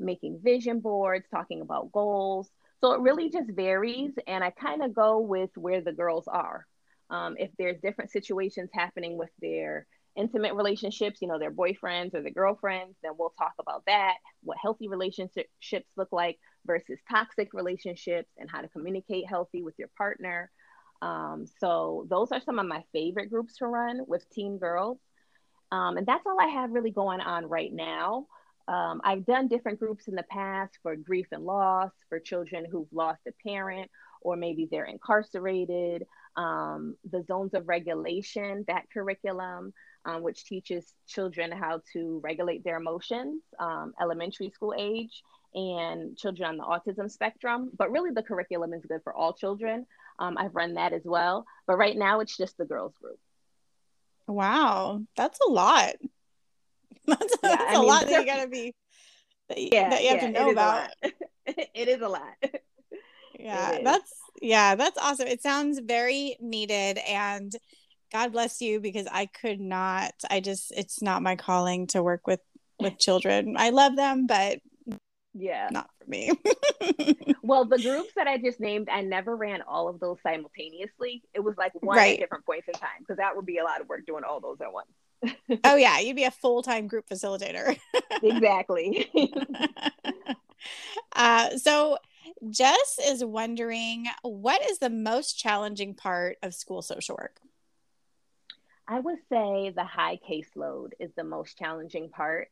making 0.00 0.40
vision 0.42 0.80
boards, 0.80 1.26
talking 1.30 1.60
about 1.60 1.92
goals. 1.92 2.48
So 2.80 2.92
it 2.92 3.00
really 3.00 3.30
just 3.30 3.50
varies. 3.50 4.12
And 4.26 4.42
I 4.44 4.50
kind 4.50 4.82
of 4.82 4.94
go 4.94 5.20
with 5.20 5.50
where 5.56 5.80
the 5.80 5.92
girls 5.92 6.28
are. 6.28 6.66
Um, 7.10 7.36
if 7.38 7.50
there's 7.58 7.80
different 7.80 8.10
situations 8.10 8.70
happening 8.72 9.16
with 9.16 9.30
their 9.40 9.86
intimate 10.16 10.54
relationships, 10.54 11.20
you 11.22 11.28
know, 11.28 11.38
their 11.38 11.50
boyfriends 11.50 12.14
or 12.14 12.22
their 12.22 12.32
girlfriends, 12.32 12.96
then 13.02 13.12
we'll 13.18 13.34
talk 13.38 13.52
about 13.58 13.84
that, 13.86 14.14
what 14.42 14.58
healthy 14.60 14.88
relationships 14.88 15.48
look 15.96 16.08
like 16.12 16.38
versus 16.66 16.98
toxic 17.10 17.54
relationships, 17.54 18.28
and 18.36 18.50
how 18.50 18.60
to 18.60 18.68
communicate 18.68 19.28
healthy 19.28 19.62
with 19.62 19.74
your 19.78 19.88
partner. 19.96 20.50
Um, 21.00 21.46
so 21.60 22.06
those 22.10 22.32
are 22.32 22.40
some 22.40 22.58
of 22.58 22.66
my 22.66 22.82
favorite 22.92 23.30
groups 23.30 23.56
to 23.58 23.66
run 23.66 24.00
with 24.06 24.28
teen 24.30 24.58
girls. 24.58 24.98
Um, 25.70 25.96
and 25.96 26.06
that's 26.06 26.26
all 26.26 26.40
I 26.40 26.48
have 26.48 26.72
really 26.72 26.90
going 26.90 27.20
on 27.20 27.46
right 27.46 27.72
now. 27.72 28.26
Um, 28.68 29.00
I've 29.02 29.24
done 29.24 29.48
different 29.48 29.80
groups 29.80 30.08
in 30.08 30.14
the 30.14 30.24
past 30.24 30.78
for 30.82 30.94
grief 30.94 31.26
and 31.32 31.44
loss, 31.44 31.90
for 32.10 32.20
children 32.20 32.66
who've 32.70 32.92
lost 32.92 33.20
a 33.26 33.32
parent, 33.42 33.90
or 34.20 34.36
maybe 34.36 34.68
they're 34.70 34.84
incarcerated. 34.84 36.06
Um, 36.36 36.96
the 37.10 37.24
zones 37.24 37.54
of 37.54 37.66
regulation, 37.66 38.64
that 38.68 38.84
curriculum, 38.92 39.72
um, 40.04 40.22
which 40.22 40.44
teaches 40.44 40.92
children 41.06 41.50
how 41.50 41.80
to 41.94 42.20
regulate 42.22 42.62
their 42.62 42.76
emotions, 42.76 43.42
um, 43.58 43.94
elementary 44.00 44.50
school 44.50 44.74
age, 44.78 45.22
and 45.54 46.16
children 46.16 46.50
on 46.50 46.56
the 46.58 46.62
autism 46.62 47.10
spectrum. 47.10 47.70
But 47.76 47.90
really, 47.90 48.10
the 48.10 48.22
curriculum 48.22 48.74
is 48.74 48.84
good 48.86 49.00
for 49.02 49.14
all 49.14 49.32
children. 49.32 49.86
Um, 50.18 50.36
I've 50.36 50.54
run 50.54 50.74
that 50.74 50.92
as 50.92 51.02
well. 51.04 51.46
But 51.66 51.78
right 51.78 51.96
now, 51.96 52.20
it's 52.20 52.36
just 52.36 52.58
the 52.58 52.66
girls 52.66 52.92
group. 53.00 53.18
Wow, 54.26 55.02
that's 55.16 55.38
a 55.40 55.50
lot. 55.50 55.94
That's, 57.18 57.36
yeah, 57.42 57.56
that's 57.56 57.76
a 57.76 57.78
mean, 57.78 57.88
lot 57.88 58.06
that 58.06 58.20
you 58.20 58.26
gotta 58.26 58.48
be 58.48 58.74
that 59.48 59.58
you, 59.58 59.68
yeah, 59.72 59.88
that 59.88 60.02
you 60.02 60.08
have 60.10 60.18
yeah, 60.18 60.26
to 60.26 60.32
know 60.32 60.50
about. 60.50 60.90
it 61.46 61.88
is 61.88 62.02
a 62.02 62.08
lot. 62.08 62.34
yeah, 63.38 63.78
that's 63.82 64.12
yeah, 64.42 64.74
that's 64.74 64.98
awesome. 64.98 65.26
It 65.26 65.42
sounds 65.42 65.78
very 65.78 66.36
needed 66.40 66.98
and 66.98 67.52
God 68.12 68.32
bless 68.32 68.60
you 68.60 68.80
because 68.80 69.06
I 69.10 69.26
could 69.26 69.60
not. 69.60 70.12
I 70.30 70.40
just 70.40 70.72
it's 70.76 71.02
not 71.02 71.22
my 71.22 71.36
calling 71.36 71.86
to 71.88 72.02
work 72.02 72.26
with 72.26 72.40
with 72.78 72.98
children. 72.98 73.56
I 73.56 73.70
love 73.70 73.96
them, 73.96 74.26
but 74.26 74.58
yeah, 75.34 75.68
not 75.70 75.88
for 75.98 76.10
me. 76.10 76.32
well, 77.42 77.64
the 77.64 77.78
groups 77.78 78.12
that 78.16 78.26
I 78.26 78.38
just 78.38 78.60
named, 78.60 78.88
I 78.90 79.02
never 79.02 79.36
ran 79.36 79.62
all 79.62 79.88
of 79.88 80.00
those 80.00 80.16
simultaneously. 80.22 81.22
It 81.34 81.40
was 81.40 81.56
like 81.56 81.72
one 81.80 81.96
right. 81.96 82.14
at 82.14 82.20
different 82.20 82.44
points 82.44 82.68
in 82.68 82.74
time 82.74 83.00
because 83.00 83.18
that 83.18 83.36
would 83.36 83.46
be 83.46 83.58
a 83.58 83.64
lot 83.64 83.80
of 83.80 83.88
work 83.88 84.06
doing 84.06 84.24
all 84.24 84.40
those 84.40 84.60
at 84.60 84.72
once. 84.72 84.88
Oh 85.64 85.76
yeah, 85.76 85.98
you'd 85.98 86.16
be 86.16 86.24
a 86.24 86.30
full 86.30 86.62
time 86.62 86.86
group 86.86 87.08
facilitator. 87.08 87.78
exactly. 88.22 89.10
uh, 91.16 91.56
so 91.56 91.98
Jess 92.50 92.98
is 93.04 93.24
wondering 93.24 94.06
what 94.22 94.62
is 94.70 94.78
the 94.78 94.90
most 94.90 95.38
challenging 95.38 95.94
part 95.94 96.38
of 96.42 96.54
school 96.54 96.82
social 96.82 97.16
work? 97.16 97.40
I 98.86 99.00
would 99.00 99.18
say 99.30 99.72
the 99.74 99.84
high 99.84 100.18
caseload 100.28 100.92
is 100.98 101.10
the 101.14 101.24
most 101.24 101.58
challenging 101.58 102.08
part. 102.08 102.48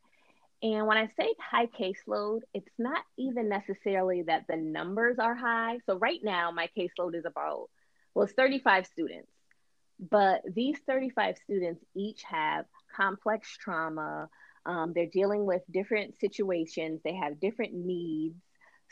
And 0.61 0.87
when 0.87 0.97
I 0.97 1.09
say 1.17 1.33
high 1.39 1.67
caseload, 1.67 2.41
it's 2.53 2.69
not 2.77 3.03
even 3.17 3.47
necessarily 3.47 4.23
that 4.23 4.45
the 4.47 4.57
numbers 4.57 5.17
are 5.19 5.35
high. 5.35 5.79
So 5.85 5.97
right 5.97 6.19
now, 6.23 6.51
my 6.51 6.69
caseload 6.77 7.15
is 7.15 7.25
about, 7.25 7.69
well, 8.13 8.25
it's 8.25 8.33
35 8.33 8.87
students. 8.87 9.31
But 9.99 10.41
these 10.53 10.77
35 10.85 11.37
students 11.43 11.83
each 11.95 12.23
have 12.23 12.65
complex 12.95 13.57
trauma. 13.57 14.29
Um, 14.65 14.93
they're 14.93 15.07
dealing 15.07 15.45
with 15.45 15.61
different 15.71 16.19
situations, 16.19 17.01
they 17.03 17.15
have 17.15 17.39
different 17.39 17.73
needs. 17.73 18.35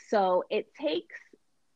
So 0.08 0.44
it 0.50 0.72
takes 0.74 1.16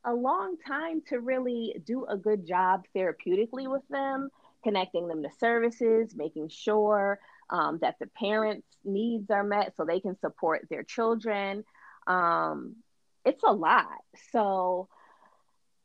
a 0.04 0.12
long 0.12 0.56
time 0.66 1.02
to 1.08 1.20
really 1.20 1.76
do 1.84 2.06
a 2.06 2.16
good 2.16 2.46
job 2.46 2.84
therapeutically 2.96 3.70
with 3.70 3.86
them 3.90 4.30
connecting 4.62 5.08
them 5.08 5.22
to 5.22 5.30
services, 5.38 6.14
making 6.14 6.48
sure 6.48 7.18
um, 7.50 7.78
that 7.80 7.96
the 7.98 8.06
parents' 8.06 8.66
needs 8.84 9.30
are 9.30 9.44
met 9.44 9.74
so 9.76 9.84
they 9.84 10.00
can 10.00 10.18
support 10.18 10.66
their 10.70 10.82
children. 10.82 11.64
Um, 12.06 12.76
it's 13.24 13.42
a 13.42 13.52
lot. 13.52 13.98
So 14.32 14.88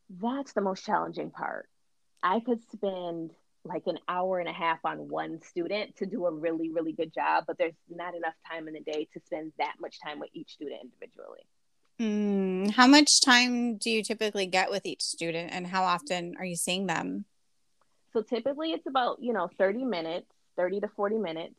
that's 0.09 0.53
the 0.53 0.61
most 0.61 0.85
challenging 0.85 1.31
part. 1.31 1.67
I 2.25 2.39
could 2.39 2.59
spend 2.71 3.31
like 3.63 3.83
an 3.85 3.99
hour 4.07 4.39
and 4.39 4.49
a 4.49 4.53
half 4.53 4.79
on 4.83 5.09
one 5.09 5.41
student 5.43 5.95
to 5.97 6.07
do 6.07 6.25
a 6.25 6.31
really, 6.31 6.71
really 6.71 6.91
good 6.91 7.13
job, 7.13 7.45
but 7.47 7.57
there's 7.57 7.75
not 7.87 8.15
enough 8.15 8.33
time 8.51 8.67
in 8.67 8.73
the 8.73 8.79
day 8.79 9.07
to 9.13 9.19
spend 9.25 9.51
that 9.59 9.75
much 9.79 10.01
time 10.01 10.19
with 10.19 10.29
each 10.33 10.53
student 10.53 10.81
individually. 10.81 11.45
Mm, 12.01 12.71
how 12.71 12.87
much 12.87 13.21
time 13.21 13.77
do 13.77 13.91
you 13.91 14.03
typically 14.03 14.47
get 14.47 14.71
with 14.71 14.85
each 14.85 15.03
student, 15.03 15.51
and 15.53 15.67
how 15.67 15.83
often 15.83 16.35
are 16.37 16.45
you 16.45 16.55
seeing 16.55 16.87
them? 16.87 17.25
So 18.11 18.23
typically 18.23 18.71
it's 18.71 18.87
about, 18.87 19.17
you 19.21 19.31
know, 19.31 19.47
30 19.57 19.85
minutes, 19.85 20.31
30 20.57 20.81
to 20.81 20.87
40 20.95 21.17
minutes. 21.19 21.55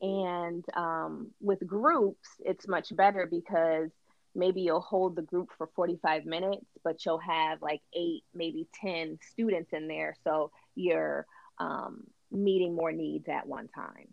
And 0.00 0.64
um, 0.74 1.30
with 1.40 1.66
groups, 1.66 2.28
it's 2.40 2.66
much 2.66 2.94
better 2.96 3.28
because 3.30 3.90
maybe 4.36 4.60
you'll 4.62 4.80
hold 4.80 5.16
the 5.16 5.22
group 5.22 5.50
for 5.56 5.68
45 5.74 6.26
minutes, 6.26 6.66
but 6.84 7.04
you'll 7.04 7.18
have 7.18 7.62
like 7.62 7.80
eight, 7.94 8.24
maybe 8.34 8.68
10 8.80 9.18
students 9.32 9.72
in 9.72 9.88
there. 9.88 10.14
So 10.24 10.52
you're 10.74 11.26
um, 11.58 12.04
meeting 12.30 12.74
more 12.74 12.92
needs 12.92 13.28
at 13.28 13.46
one 13.46 13.68
time. 13.68 14.08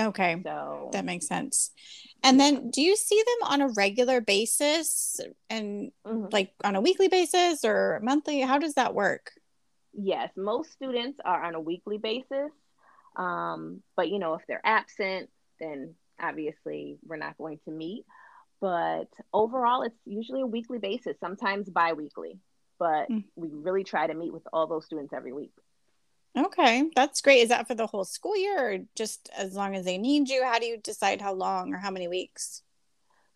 Okay. 0.00 0.40
So 0.44 0.90
that 0.92 1.04
makes 1.04 1.26
sense. 1.26 1.70
And 2.22 2.38
then 2.38 2.70
do 2.70 2.82
you 2.82 2.96
see 2.96 3.20
them 3.20 3.50
on 3.50 3.60
a 3.62 3.68
regular 3.68 4.20
basis 4.20 5.20
and 5.50 5.90
mm-hmm. 6.06 6.26
like 6.30 6.52
on 6.62 6.76
a 6.76 6.80
weekly 6.80 7.08
basis 7.08 7.64
or 7.64 7.98
monthly? 8.02 8.40
How 8.40 8.58
does 8.58 8.74
that 8.74 8.94
work? 8.94 9.32
yes, 9.98 10.30
most 10.36 10.72
students 10.72 11.18
are 11.24 11.42
on 11.42 11.54
a 11.54 11.60
weekly 11.60 11.98
basis. 11.98 12.50
Um, 13.16 13.82
but 13.96 14.08
you 14.08 14.18
know, 14.18 14.34
if 14.34 14.42
they're 14.46 14.64
absent, 14.64 15.28
then 15.60 15.94
obviously 16.20 16.98
we're 17.04 17.16
not 17.16 17.36
going 17.36 17.58
to 17.64 17.70
meet. 17.70 18.04
But 18.60 19.08
overall, 19.32 19.82
it's 19.82 19.98
usually 20.04 20.40
a 20.40 20.46
weekly 20.46 20.78
basis, 20.78 21.16
sometimes 21.20 21.68
bi 21.68 21.92
weekly. 21.92 22.38
But 22.78 23.10
mm. 23.10 23.24
we 23.36 23.48
really 23.52 23.84
try 23.84 24.06
to 24.06 24.14
meet 24.14 24.32
with 24.32 24.46
all 24.52 24.66
those 24.66 24.86
students 24.86 25.12
every 25.12 25.32
week. 25.32 25.52
Okay, 26.36 26.90
that's 26.94 27.20
great. 27.20 27.40
Is 27.40 27.48
that 27.48 27.66
for 27.66 27.74
the 27.74 27.86
whole 27.86 28.04
school 28.04 28.36
year 28.36 28.74
or 28.74 28.78
just 28.94 29.28
as 29.36 29.54
long 29.54 29.74
as 29.74 29.84
they 29.84 29.98
need 29.98 30.28
you? 30.28 30.44
How 30.44 30.58
do 30.58 30.66
you 30.66 30.76
decide 30.76 31.20
how 31.20 31.32
long 31.32 31.72
or 31.72 31.78
how 31.78 31.90
many 31.90 32.06
weeks? 32.06 32.62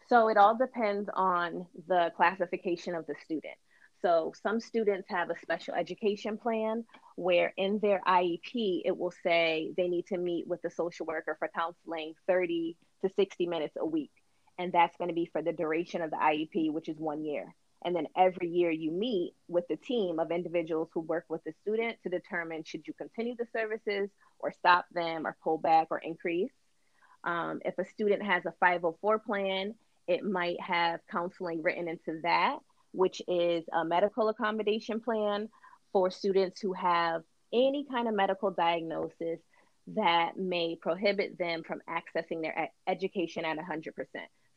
So 0.09 0.29
it 0.29 0.37
all 0.37 0.57
depends 0.57 1.09
on 1.15 1.67
the 1.89 2.13
classification 2.17 2.95
of 2.95 3.07
the 3.07 3.15
student. 3.25 3.55
So 4.03 4.33
some 4.43 4.61
students 4.61 5.09
have 5.09 5.31
a 5.31 5.39
special 5.41 5.75
education 5.75 6.37
plan 6.37 6.85
where 7.17 7.55
in 7.57 7.79
their 7.79 8.01
IEP, 8.07 8.83
it 8.85 8.97
will 8.97 9.13
say 9.23 9.73
they 9.77 9.89
need 9.89 10.07
to 10.09 10.19
meet 10.19 10.47
with 10.47 10.61
the 10.63 10.71
social 10.71 11.07
worker 11.07 11.37
for 11.39 11.49
counseling 11.55 12.15
30 12.27 12.77
to 13.03 13.11
60 13.15 13.47
minutes 13.47 13.77
a 13.79 13.87
week. 13.87 14.11
And 14.59 14.73
that's 14.73 14.97
going 14.97 15.09
to 15.09 15.15
be 15.15 15.27
for 15.33 15.43
the 15.43 15.53
duration 15.53 16.03
of 16.03 16.11
the 16.11 16.17
IEP, 16.17 16.73
which 16.73 16.89
is 16.89 16.99
one 16.99 17.25
year. 17.25 17.55
And 17.85 17.97
then 17.97 18.07
every 18.17 18.49
year 18.49 18.71
you 18.71 18.93
meet 18.93 19.35
with 19.49 19.67
the 19.69 19.77
team 19.77 20.21
of 20.21 20.31
individuals 20.31 20.89
who 20.95 21.01
work 21.01 21.25
with 21.29 21.43
the 21.45 21.53
student 21.63 21.97
to 22.03 22.11
determine 22.11 22.63
should 22.63 22.87
you 22.87 22.95
continue 22.95 23.35
the 23.37 23.47
services 23.53 24.09
or 24.39 24.53
stop 24.53 24.87
them 24.93 25.27
or 25.27 25.37
pull 25.43 25.59
back 25.59 25.89
or 25.91 25.99
increase. 25.99 26.53
Um, 27.25 27.61
if 27.65 27.79
a 27.79 27.85
student 27.85 28.23
has 28.23 28.45
a 28.47 28.55
504 28.61 29.19
plan, 29.21 29.75
it 30.07 30.25
might 30.25 30.61
have 30.61 31.01
counseling 31.11 31.63
written 31.63 31.89
into 31.89 32.21
that 32.23 32.59
which 32.93 33.23
is 33.27 33.65
a 33.73 33.85
medical 33.85 34.29
accommodation 34.29 35.01
plan 35.01 35.49
for 35.93 36.11
students 36.11 36.61
who 36.61 36.73
have 36.73 37.23
any 37.53 37.85
kind 37.91 38.07
of 38.07 38.15
medical 38.15 38.51
diagnosis 38.51 39.41
that 39.89 40.37
may 40.37 40.77
prohibit 40.77 41.37
them 41.39 41.63
from 41.65 41.81
accessing 41.89 42.41
their 42.41 42.71
education 42.87 43.45
at 43.45 43.59
100%. 43.59 43.93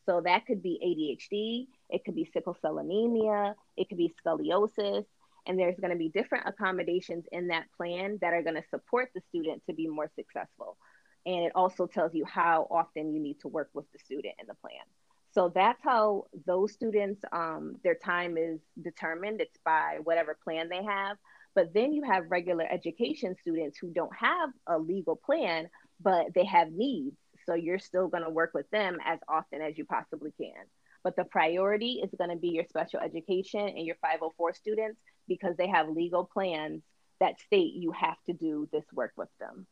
So 0.05 0.21
that 0.24 0.45
could 0.45 0.62
be 0.62 0.79
ADHD, 0.83 1.67
it 1.89 2.05
could 2.05 2.15
be 2.15 2.29
sickle 2.31 2.57
cell 2.62 2.77
anemia, 2.77 3.55
it 3.75 3.89
could 3.89 3.97
be 3.97 4.13
scoliosis, 4.25 5.05
and 5.47 5.59
there's 5.59 5.79
going 5.79 5.91
to 5.91 5.97
be 5.97 6.09
different 6.09 6.47
accommodations 6.47 7.25
in 7.31 7.47
that 7.47 7.65
plan 7.75 8.17
that 8.21 8.33
are 8.33 8.43
going 8.43 8.55
to 8.55 8.63
support 8.69 9.09
the 9.13 9.21
student 9.29 9.63
to 9.67 9.74
be 9.74 9.88
more 9.88 10.09
successful. 10.15 10.77
And 11.25 11.45
it 11.45 11.51
also 11.55 11.88
tells 11.88 12.13
you 12.13 12.25
how 12.25 12.67
often 12.69 13.13
you 13.13 13.19
need 13.19 13.39
to 13.41 13.47
work 13.47 13.69
with 13.74 13.85
the 13.91 14.00
student 14.00 14.35
in 14.39 14.47
the 14.47 14.55
plan. 14.55 14.83
So 15.31 15.51
that's 15.53 15.81
how 15.83 16.25
those 16.45 16.71
students, 16.71 17.21
um, 17.31 17.75
their 17.83 17.95
time 17.95 18.38
is 18.38 18.59
determined. 18.81 19.41
It's 19.41 19.57
by 19.65 19.97
whatever 20.03 20.38
plan 20.43 20.69
they 20.69 20.83
have. 20.83 21.17
But 21.55 21.74
then 21.74 21.93
you 21.93 22.03
have 22.03 22.29
regular 22.29 22.65
education 22.69 23.35
students 23.41 23.77
who 23.77 23.89
don't 23.89 24.15
have 24.15 24.50
a 24.67 24.77
legal 24.77 25.15
plan, 25.15 25.69
but 26.01 26.27
they 26.33 26.45
have 26.45 26.71
needs. 26.71 27.17
So 27.45 27.53
you're 27.53 27.79
still 27.79 28.07
going 28.07 28.23
to 28.23 28.29
work 28.29 28.51
with 28.53 28.69
them 28.71 28.97
as 29.05 29.19
often 29.27 29.61
as 29.61 29.77
you 29.77 29.85
possibly 29.85 30.33
can. 30.39 30.65
But 31.03 31.15
the 31.15 31.25
priority 31.25 32.01
is 32.03 32.09
going 32.17 32.31
to 32.31 32.35
be 32.35 32.49
your 32.49 32.65
special 32.65 32.99
education 32.99 33.61
and 33.61 33.85
your 33.85 33.95
504 34.01 34.53
students 34.53 34.99
because 35.27 35.55
they 35.57 35.67
have 35.67 35.89
legal 35.89 36.25
plans 36.25 36.81
that 37.19 37.39
state 37.39 37.73
you 37.75 37.91
have 37.91 38.17
to 38.25 38.33
do 38.33 38.67
this 38.71 38.85
work 38.91 39.13
with 39.15 39.29
them. 39.39 39.67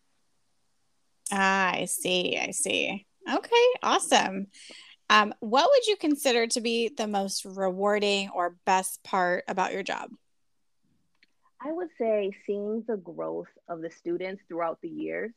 Ah, 1.31 1.71
I 1.73 1.85
see. 1.85 2.37
I 2.37 2.51
see. 2.51 3.05
Okay, 3.31 3.65
awesome. 3.81 4.47
Um, 5.09 5.33
what 5.39 5.69
would 5.69 5.87
you 5.87 5.95
consider 5.97 6.47
to 6.47 6.61
be 6.61 6.89
the 6.89 7.07
most 7.07 7.45
rewarding 7.45 8.29
or 8.29 8.57
best 8.65 9.03
part 9.03 9.43
about 9.47 9.73
your 9.73 9.83
job? 9.83 10.09
I 11.61 11.71
would 11.71 11.89
say 11.97 12.31
seeing 12.45 12.83
the 12.87 12.97
growth 12.97 13.47
of 13.69 13.81
the 13.81 13.89
students 13.89 14.43
throughout 14.47 14.79
the 14.81 14.89
years. 14.89 15.31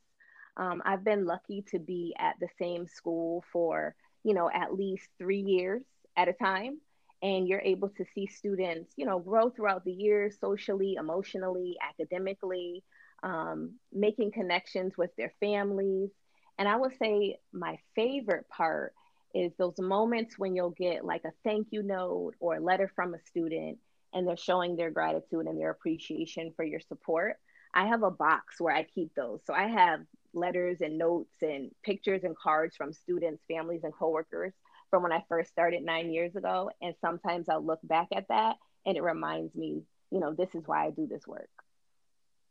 Um, 0.56 0.82
I've 0.84 1.04
been 1.04 1.26
lucky 1.26 1.62
to 1.70 1.78
be 1.78 2.14
at 2.18 2.36
the 2.40 2.48
same 2.58 2.86
school 2.86 3.44
for, 3.52 3.94
you 4.24 4.34
know, 4.34 4.50
at 4.52 4.74
least 4.74 5.08
three 5.18 5.40
years 5.40 5.82
at 6.16 6.28
a 6.28 6.32
time. 6.32 6.78
And 7.22 7.48
you're 7.48 7.60
able 7.60 7.88
to 7.90 8.04
see 8.14 8.26
students, 8.26 8.92
you 8.96 9.06
know, 9.06 9.18
grow 9.18 9.50
throughout 9.50 9.84
the 9.84 9.92
years 9.92 10.38
socially, 10.38 10.96
emotionally, 10.98 11.76
academically, 11.82 12.84
um, 13.22 13.74
making 13.92 14.32
connections 14.32 14.96
with 14.98 15.10
their 15.16 15.32
families. 15.40 16.10
And 16.58 16.68
I 16.68 16.76
would 16.76 16.92
say 16.98 17.38
my 17.52 17.78
favorite 17.94 18.48
part 18.48 18.92
is 19.34 19.52
those 19.58 19.78
moments 19.78 20.38
when 20.38 20.54
you'll 20.54 20.70
get 20.70 21.04
like 21.04 21.24
a 21.24 21.32
thank 21.44 21.68
you 21.70 21.82
note 21.82 22.34
or 22.40 22.56
a 22.56 22.60
letter 22.60 22.90
from 22.94 23.14
a 23.14 23.20
student 23.20 23.78
and 24.14 24.26
they're 24.26 24.36
showing 24.36 24.76
their 24.76 24.90
gratitude 24.90 25.46
and 25.46 25.58
their 25.60 25.70
appreciation 25.70 26.52
for 26.56 26.64
your 26.64 26.80
support. 26.80 27.36
I 27.74 27.86
have 27.86 28.02
a 28.02 28.10
box 28.10 28.58
where 28.58 28.74
I 28.74 28.84
keep 28.84 29.14
those. 29.14 29.40
So 29.44 29.52
I 29.52 29.68
have 29.68 30.00
letters 30.36 30.80
and 30.80 30.98
notes 30.98 31.34
and 31.42 31.70
pictures 31.82 32.22
and 32.24 32.36
cards 32.36 32.76
from 32.76 32.92
students, 32.92 33.42
families, 33.48 33.80
and 33.82 33.92
coworkers 33.92 34.52
from 34.90 35.02
when 35.02 35.12
I 35.12 35.24
first 35.28 35.50
started 35.50 35.82
nine 35.82 36.12
years 36.12 36.36
ago. 36.36 36.70
And 36.80 36.94
sometimes 37.00 37.48
I'll 37.48 37.64
look 37.64 37.80
back 37.82 38.08
at 38.14 38.28
that 38.28 38.56
and 38.84 38.96
it 38.96 39.02
reminds 39.02 39.54
me, 39.54 39.82
you 40.10 40.20
know, 40.20 40.32
this 40.32 40.54
is 40.54 40.62
why 40.66 40.86
I 40.86 40.90
do 40.90 41.06
this 41.06 41.26
work. 41.26 41.50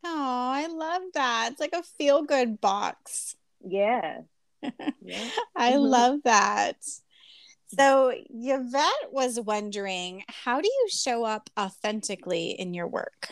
Oh, 0.04 0.52
I 0.54 0.68
love 0.68 1.02
that. 1.14 1.50
It's 1.52 1.62
like 1.62 1.74
a 1.74 1.84
feel 1.84 2.24
good 2.24 2.60
box. 2.60 3.36
Yeah. 3.66 4.20
yeah. 4.62 5.30
I 5.56 5.74
mm-hmm. 5.74 5.80
love 5.80 6.20
that. 6.26 6.78
So, 7.68 8.14
Yvette 8.30 9.12
was 9.12 9.40
wondering 9.40 10.24
how 10.28 10.62
do 10.62 10.68
you 10.68 10.88
show 10.90 11.24
up 11.24 11.50
authentically 11.60 12.52
in 12.52 12.74
your 12.74 12.88
work? 12.88 13.30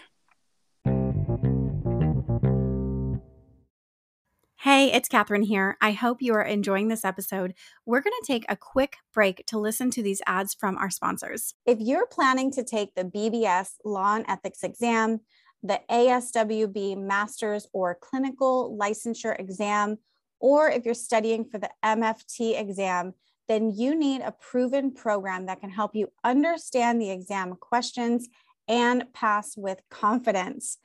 Hey, 4.63 4.93
it's 4.93 5.09
Catherine 5.09 5.43
here. 5.43 5.75
I 5.81 5.91
hope 5.91 6.21
you 6.21 6.33
are 6.35 6.41
enjoying 6.41 6.87
this 6.87 7.03
episode. 7.03 7.53
We're 7.85 7.99
going 7.99 8.13
to 8.21 8.25
take 8.25 8.45
a 8.47 8.55
quick 8.55 8.95
break 9.13 9.45
to 9.47 9.59
listen 9.59 9.91
to 9.91 10.01
these 10.01 10.21
ads 10.25 10.53
from 10.53 10.77
our 10.77 10.89
sponsors. 10.89 11.53
If 11.65 11.79
you're 11.81 12.07
planning 12.07 12.49
to 12.53 12.63
take 12.63 12.95
the 12.95 13.03
BBS 13.03 13.71
Law 13.83 14.15
and 14.15 14.23
Ethics 14.25 14.63
exam, 14.63 15.19
the 15.63 15.81
ASWB 15.91 16.97
Master's 16.97 17.67
or 17.73 17.93
Clinical 17.95 18.77
Licensure 18.81 19.37
exam, 19.37 19.97
or 20.39 20.69
if 20.69 20.85
you're 20.85 20.93
studying 20.93 21.43
for 21.43 21.57
the 21.57 21.71
MFT 21.83 22.57
exam, 22.57 23.15
then 23.49 23.69
you 23.69 23.93
need 23.93 24.21
a 24.21 24.31
proven 24.31 24.93
program 24.93 25.45
that 25.47 25.59
can 25.59 25.71
help 25.71 25.93
you 25.93 26.07
understand 26.23 27.01
the 27.01 27.11
exam 27.11 27.57
questions 27.59 28.29
and 28.69 29.11
pass 29.11 29.57
with 29.57 29.81
confidence. 29.89 30.77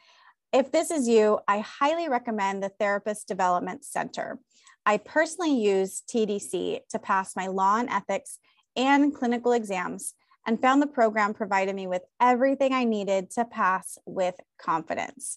If 0.53 0.73
this 0.73 0.91
is 0.91 1.07
you, 1.07 1.41
I 1.47 1.59
highly 1.59 2.09
recommend 2.09 2.63
the 2.63 2.71
Therapist 2.71 3.29
Development 3.29 3.85
Center. 3.85 4.39
I 4.87 4.97
personally 4.97 5.61
use 5.63 6.03
TDC 6.09 6.81
to 6.89 6.99
pass 6.99 7.37
my 7.37 7.49
law 7.49 7.77
and 7.77 7.91
ethics 7.91 8.39
and 8.75 9.15
clinical 9.15 9.53
exams 9.53 10.15
and 10.47 10.59
found 10.59 10.81
the 10.81 10.87
program 10.87 11.35
provided 11.35 11.77
me 11.77 11.87
with 11.87 12.01
everything 12.19 12.73
I 12.73 12.85
needed 12.85 13.31
to 13.33 13.45
pass 13.45 13.99
with 14.07 14.37
confidence. 14.59 15.37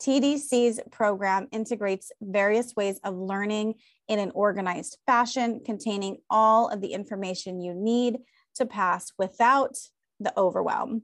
TDC's 0.00 0.80
program 0.92 1.48
integrates 1.50 2.12
various 2.20 2.76
ways 2.76 3.00
of 3.02 3.16
learning 3.16 3.74
in 4.06 4.20
an 4.20 4.30
organized 4.32 4.98
fashion, 5.06 5.60
containing 5.64 6.18
all 6.30 6.68
of 6.68 6.80
the 6.80 6.92
information 6.92 7.60
you 7.60 7.74
need 7.74 8.18
to 8.54 8.66
pass 8.66 9.12
without 9.18 9.76
the 10.20 10.32
overwhelm. 10.36 11.02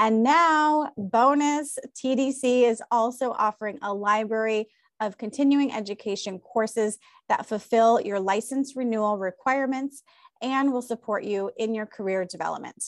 And 0.00 0.22
now, 0.22 0.92
bonus 0.96 1.78
TDC 1.94 2.62
is 2.62 2.82
also 2.90 3.32
offering 3.32 3.78
a 3.82 3.92
library 3.92 4.68
of 4.98 5.18
continuing 5.18 5.74
education 5.74 6.38
courses 6.38 6.96
that 7.28 7.44
fulfill 7.44 8.00
your 8.00 8.18
license 8.18 8.74
renewal 8.74 9.18
requirements 9.18 10.02
and 10.40 10.72
will 10.72 10.80
support 10.80 11.24
you 11.24 11.50
in 11.58 11.74
your 11.74 11.84
career 11.84 12.24
development. 12.24 12.82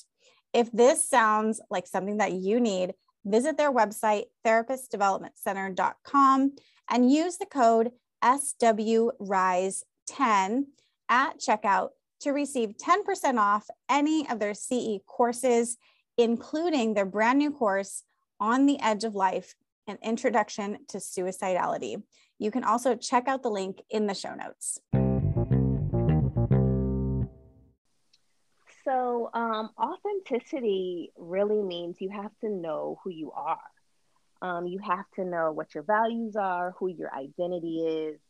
If 0.55 0.72
this 0.72 1.07
sounds 1.07 1.61
like 1.68 1.87
something 1.87 2.16
that 2.16 2.33
you 2.33 2.59
need, 2.59 2.94
visit 3.27 3.59
their 3.59 3.70
website, 3.70 4.25
therapistdevelopmentcenter.com, 4.46 6.53
and 6.88 7.12
use 7.12 7.37
the 7.37 7.44
code 7.44 7.90
SWRISE10 8.25 9.85
at 11.11 11.38
checkout 11.38 11.90
to 12.20 12.31
receive 12.31 12.79
10% 12.79 13.38
off 13.38 13.68
any 13.90 14.27
of 14.31 14.38
their 14.38 14.55
CE 14.55 14.96
courses, 15.07 15.77
including 16.16 16.94
their 16.94 17.07
brand 17.07 17.38
new 17.38 17.51
course, 17.51 18.05
On 18.40 18.66
the 18.66 18.81
Edge 18.81 19.05
of 19.05 19.14
Life 19.14 19.55
An 19.87 19.98
Introduction 20.03 20.79
to 20.88 20.98
Suicidality. 20.98 22.03
You 22.38 22.51
can 22.51 22.64
also 22.64 22.96
check 22.96 23.29
out 23.29 23.42
the 23.42 23.51
link 23.51 23.81
in 23.90 24.07
the 24.07 24.14
show 24.14 24.35
notes. 24.35 24.81
So, 28.85 29.31
um, 29.33 29.70
authenticity 29.79 31.12
really 31.16 31.62
means 31.62 32.01
you 32.01 32.11
have 32.11 32.33
to 32.40 32.48
know 32.48 32.98
who 33.05 33.11
you 33.11 33.31
are. 33.31 33.59
Um, 34.42 34.66
you 34.66 34.81
have 34.81 35.05
to 35.14 35.25
know 35.25 35.53
what 35.53 35.72
your 35.72 35.85
values 35.85 36.35
are, 36.35 36.75
who 36.79 36.88
your 36.88 37.14
identity 37.14 37.79
is. 37.79 38.20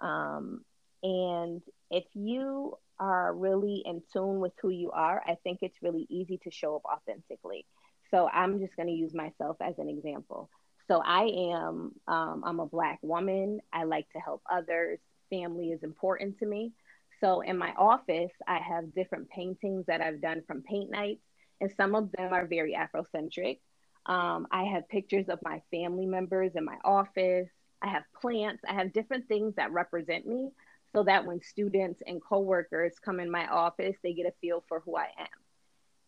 Um, 0.00 0.62
and 1.02 1.62
if 1.90 2.04
you 2.12 2.76
are 2.98 3.34
really 3.34 3.82
in 3.84 4.02
tune 4.12 4.40
with 4.40 4.52
who 4.60 4.70
you 4.70 4.90
are, 4.92 5.22
I 5.26 5.36
think 5.42 5.60
it's 5.62 5.82
really 5.82 6.06
easy 6.08 6.38
to 6.44 6.50
show 6.50 6.76
up 6.76 6.84
authentically. 6.84 7.66
So, 8.10 8.28
I'm 8.28 8.58
just 8.58 8.76
going 8.76 8.88
to 8.88 8.94
use 8.94 9.14
myself 9.14 9.56
as 9.60 9.78
an 9.78 9.88
example. 9.88 10.50
So, 10.88 11.02
I 11.04 11.24
am, 11.24 11.92
um, 12.06 12.42
I'm 12.44 12.60
a 12.60 12.66
Black 12.66 12.98
woman. 13.02 13.60
I 13.72 13.84
like 13.84 14.10
to 14.10 14.18
help 14.18 14.42
others. 14.50 14.98
Family 15.30 15.70
is 15.70 15.82
important 15.82 16.38
to 16.38 16.46
me. 16.46 16.72
So 17.20 17.40
in 17.40 17.56
my 17.56 17.72
office, 17.78 18.32
I 18.46 18.58
have 18.58 18.94
different 18.94 19.30
paintings 19.30 19.86
that 19.86 20.00
I've 20.00 20.20
done 20.20 20.42
from 20.46 20.62
paint 20.62 20.90
nights, 20.90 21.22
and 21.60 21.72
some 21.76 21.94
of 21.94 22.12
them 22.12 22.32
are 22.32 22.46
very 22.46 22.74
Afrocentric. 22.74 23.60
Um, 24.06 24.46
I 24.50 24.64
have 24.64 24.88
pictures 24.88 25.28
of 25.28 25.38
my 25.42 25.62
family 25.70 26.06
members 26.06 26.52
in 26.54 26.64
my 26.64 26.76
office. 26.84 27.48
I 27.80 27.88
have 27.88 28.02
plants. 28.20 28.62
I 28.68 28.74
have 28.74 28.92
different 28.92 29.28
things 29.28 29.54
that 29.56 29.72
represent 29.72 30.26
me 30.26 30.50
so 30.94 31.02
that 31.02 31.26
when 31.26 31.42
students 31.42 32.00
and 32.06 32.22
coworkers 32.22 32.94
come 33.04 33.18
in 33.18 33.30
my 33.30 33.46
office, 33.48 33.96
they 34.02 34.12
get 34.12 34.26
a 34.26 34.32
feel 34.40 34.64
for 34.68 34.80
who 34.80 34.96
I 34.96 35.08
am. 35.18 35.26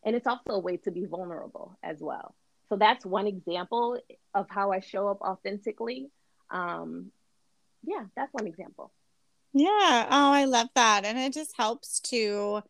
And 0.05 0.15
it's 0.15 0.27
also 0.27 0.51
a 0.51 0.59
way 0.59 0.77
to 0.79 0.93
be 0.93 1.05
vulnerable 1.05 1.77
as 1.83 1.99
well. 2.01 2.35
So 2.69 2.77
that's 2.77 3.05
one 3.05 3.27
example 3.27 3.99
of 4.35 4.47
how 4.49 4.73
I 4.73 4.81
show 4.81 5.09
up 5.09 5.21
authentically. 5.21 6.11
Um, 6.51 7.11
yeah, 7.85 8.05
that's 8.17 8.33
one 8.33 8.47
example. 8.47 8.93
Yeah. 9.53 10.07
Oh, 10.11 10.33
I 10.33 10.45
love 10.45 10.69
that. 10.75 11.05
And 11.05 11.19
it 11.19 11.33
just 11.33 11.57
helps 11.57 11.99
to 12.01 12.63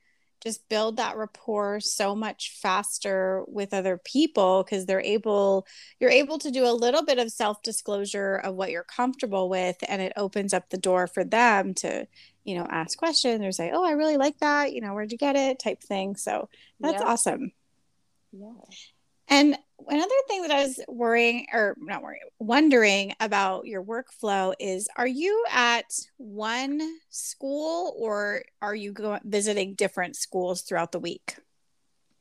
just 0.42 0.68
build 0.68 0.96
that 0.96 1.16
rapport 1.16 1.81
so 1.81 2.14
much 2.14 2.57
faster 2.61 3.42
with 3.49 3.75
other 3.75 3.99
people 4.05 4.62
because 4.62 4.87
they're 4.87 5.01
able 5.01 5.66
you're 5.99 6.11
able 6.11 6.38
to 6.38 6.51
do 6.51 6.64
a 6.64 6.72
little 6.72 7.05
bit 7.05 7.18
of 7.18 7.31
self-disclosure 7.31 8.37
of 8.37 8.55
what 8.55 8.70
you're 8.70 8.85
comfortable 8.85 9.49
with 9.49 9.77
and 9.88 10.01
it 10.01 10.12
opens 10.16 10.55
up 10.55 10.70
the 10.70 10.79
door 10.79 11.07
for 11.07 11.25
them 11.25 11.75
to 11.75 12.07
you 12.44 12.55
know 12.55 12.66
ask 12.70 12.96
questions 12.96 13.44
or 13.44 13.51
say 13.51 13.70
oh 13.72 13.85
i 13.85 13.90
really 13.90 14.16
like 14.16 14.38
that 14.38 14.72
you 14.72 14.81
know 14.81 14.94
where'd 14.94 15.11
you 15.12 15.18
get 15.18 15.37
it? 15.37 15.59
type 15.66 15.83
thing. 15.83 16.16
So 16.16 16.49
that's 16.81 17.01
yeah. 17.01 17.09
awesome. 17.09 17.53
Yeah. 18.33 18.53
And 19.29 19.59
another 19.89 20.15
thing 20.29 20.43
that 20.43 20.51
I 20.51 20.62
was 20.65 20.81
worrying 20.89 21.47
or 21.53 21.77
not 21.79 22.03
worrying, 22.03 22.23
wondering 22.39 23.15
about 23.21 23.67
your 23.67 23.83
workflow 23.83 24.55
is 24.59 24.89
are 24.97 25.07
you 25.07 25.45
at 25.51 25.93
one 26.17 26.99
school 27.11 27.95
or 27.99 28.43
are 28.62 28.75
you 28.75 28.93
going 28.93 29.21
visiting 29.25 29.75
different 29.75 30.17
schools 30.17 30.62
throughout 30.62 30.93
the 30.93 30.99
week? 30.99 31.37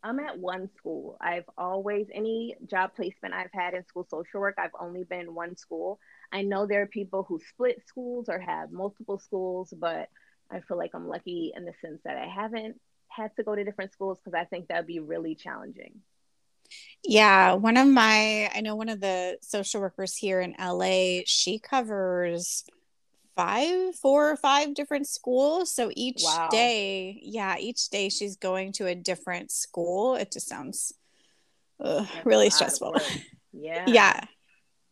I'm 0.04 0.20
at 0.20 0.38
one 0.38 0.70
school. 0.78 1.18
I've 1.20 1.50
always 1.58 2.08
any 2.14 2.56
job 2.70 2.92
placement 2.96 3.34
I've 3.34 3.52
had 3.52 3.74
in 3.74 3.86
school 3.88 4.06
social 4.10 4.40
work, 4.40 4.56
I've 4.60 4.70
only 4.80 5.04
been 5.04 5.22
in 5.22 5.34
one 5.34 5.58
school. 5.58 6.00
I 6.32 6.44
know 6.44 6.68
there 6.68 6.84
are 6.84 6.88
people 6.88 7.24
who 7.28 7.40
split 7.50 7.82
schools 7.88 8.30
or 8.30 8.40
have 8.40 8.72
multiple 8.72 9.18
schools, 9.18 9.74
but 9.76 10.10
I 10.52 10.60
feel 10.60 10.78
like 10.78 10.92
I'm 10.94 11.08
lucky 11.08 11.54
in 11.56 11.66
the 11.66 11.74
sense 11.82 12.02
that 12.06 12.18
I 12.18 12.28
haven't 12.28 12.80
had 13.08 13.36
to 13.38 13.44
go 13.44 13.56
to 13.56 13.64
different 13.64 13.94
schools 13.94 14.20
because 14.24 14.38
I 14.40 14.46
think 14.46 14.68
that'd 14.68 14.86
be 14.86 15.00
really 15.00 15.34
challenging. 15.34 16.02
Yeah, 17.04 17.54
one 17.54 17.78
of 17.78 17.88
my, 17.88 18.50
I 18.54 18.62
know 18.62 18.76
one 18.76 18.90
of 18.90 19.00
the 19.00 19.38
social 19.42 19.82
workers 19.82 20.16
here 20.16 20.42
in 20.42 20.56
LA, 20.60 21.20
she 21.26 21.60
covers 21.60 22.64
five, 23.36 23.96
four 23.96 24.32
or 24.32 24.36
five 24.36 24.74
different 24.74 25.08
schools. 25.08 25.74
So 25.76 25.92
each 25.96 26.22
wow. 26.24 26.48
day, 26.50 27.20
yeah, 27.22 27.58
each 27.58 27.90
day 27.90 28.10
she's 28.10 28.38
going 28.38 28.72
to 28.74 28.88
a 28.88 28.96
different 28.96 29.52
school. 29.52 30.16
It 30.16 30.32
just 30.32 30.48
sounds 30.48 30.94
ugh, 31.80 32.08
really 32.24 32.50
stressful. 32.50 32.96
Yeah. 33.58 33.86
yeah. 33.88 34.20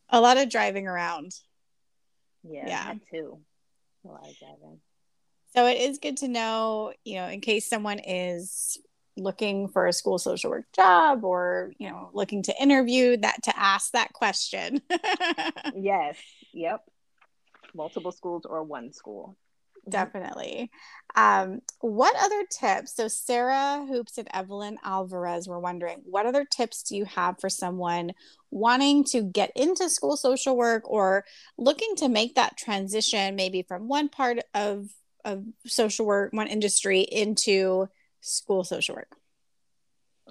A 0.08 0.22
lot 0.22 0.38
of 0.38 0.50
driving 0.50 0.88
around. 0.88 1.34
Yeah, 2.44 2.66
yeah. 2.66 2.94
too. 3.12 3.40
A 4.06 4.08
lot 4.08 4.26
of 4.26 4.38
driving. 4.40 4.80
So 5.54 5.68
it 5.68 5.82
is 5.82 6.00
good 6.00 6.16
to 6.18 6.30
know, 6.30 6.94
you 7.04 7.16
know, 7.16 7.28
in 7.28 7.42
case 7.42 7.68
someone 7.68 8.00
is 8.00 8.80
looking 9.18 9.68
for 9.68 9.88
a 9.88 9.94
school 9.94 10.18
social 10.18 10.50
work 10.50 10.66
job 10.76 11.24
or, 11.24 11.72
you 11.78 11.90
know, 11.90 12.10
looking 12.14 12.44
to 12.44 12.62
interview 12.62 13.18
that 13.18 13.44
to 13.44 13.58
ask 13.58 13.92
that 13.92 14.14
question. 14.14 14.82
yes. 15.76 16.18
Yep. 16.54 16.84
Multiple 17.76 18.12
schools 18.12 18.46
or 18.46 18.64
one 18.64 18.92
school. 18.92 19.38
Mm-hmm. 19.84 19.92
Definitely. 19.92 20.72
Um, 21.16 21.62
what 21.82 22.16
other 22.22 22.44
tips? 22.50 22.96
So, 22.96 23.08
Sarah 23.08 23.86
Hoops 23.88 24.18
and 24.18 24.28
Evelyn 24.34 24.78
Alvarez 24.84 25.48
were 25.48 25.60
wondering 25.60 26.02
what 26.06 26.26
other 26.26 26.46
tips 26.46 26.84
do 26.84 26.96
you 26.96 27.06
have 27.06 27.40
for 27.40 27.50
someone 27.50 28.14
wanting 28.50 29.04
to 29.04 29.22
get 29.22 29.52
into 29.56 29.90
school 29.90 30.16
social 30.16 30.56
work 30.56 30.84
or 30.90 31.26
looking 31.58 31.96
to 31.98 32.08
make 32.08 32.36
that 32.36 32.58
transition 32.58 33.36
maybe 33.36 33.64
from 33.64 33.88
one 33.88 34.10
part 34.10 34.40
of, 34.54 34.88
of 35.26 35.44
social 35.66 36.06
work, 36.06 36.34
one 36.34 36.48
industry 36.48 37.02
into 37.02 37.88
school 38.24 38.64
social 38.64 38.96
work? 38.96 39.16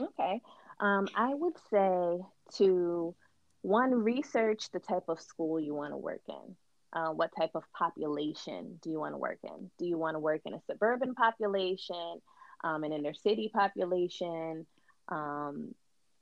Okay. 0.01 0.41
Um, 0.81 1.07
I 1.15 1.35
would 1.35 1.55
say 1.71 2.21
to 2.57 3.15
one, 3.61 3.93
research 3.93 4.71
the 4.73 4.81
type 4.81 5.05
of 5.09 5.21
school 5.21 5.61
you 5.61 5.75
want 5.75 5.93
to 5.93 5.97
work 5.97 6.23
in. 6.29 6.57
Uh, 6.95 7.11
what 7.11 7.31
type 7.39 7.53
of 7.55 7.63
population 7.73 8.79
do 8.83 8.91
you 8.91 8.99
want 8.99 9.15
to 9.15 9.19
work 9.19 9.39
in? 9.45 9.71
Do 9.79 9.87
you 9.87 9.97
want 9.97 10.15
to 10.15 10.19
work 10.19 10.43
in 10.45 10.53
a 10.53 10.61
suburban 10.67 11.15
population, 11.15 12.21
um, 12.65 12.85
an 12.85 12.93
inner 12.93 13.15
city 13.15 13.51
population? 13.55 14.67
Um, 15.09 15.75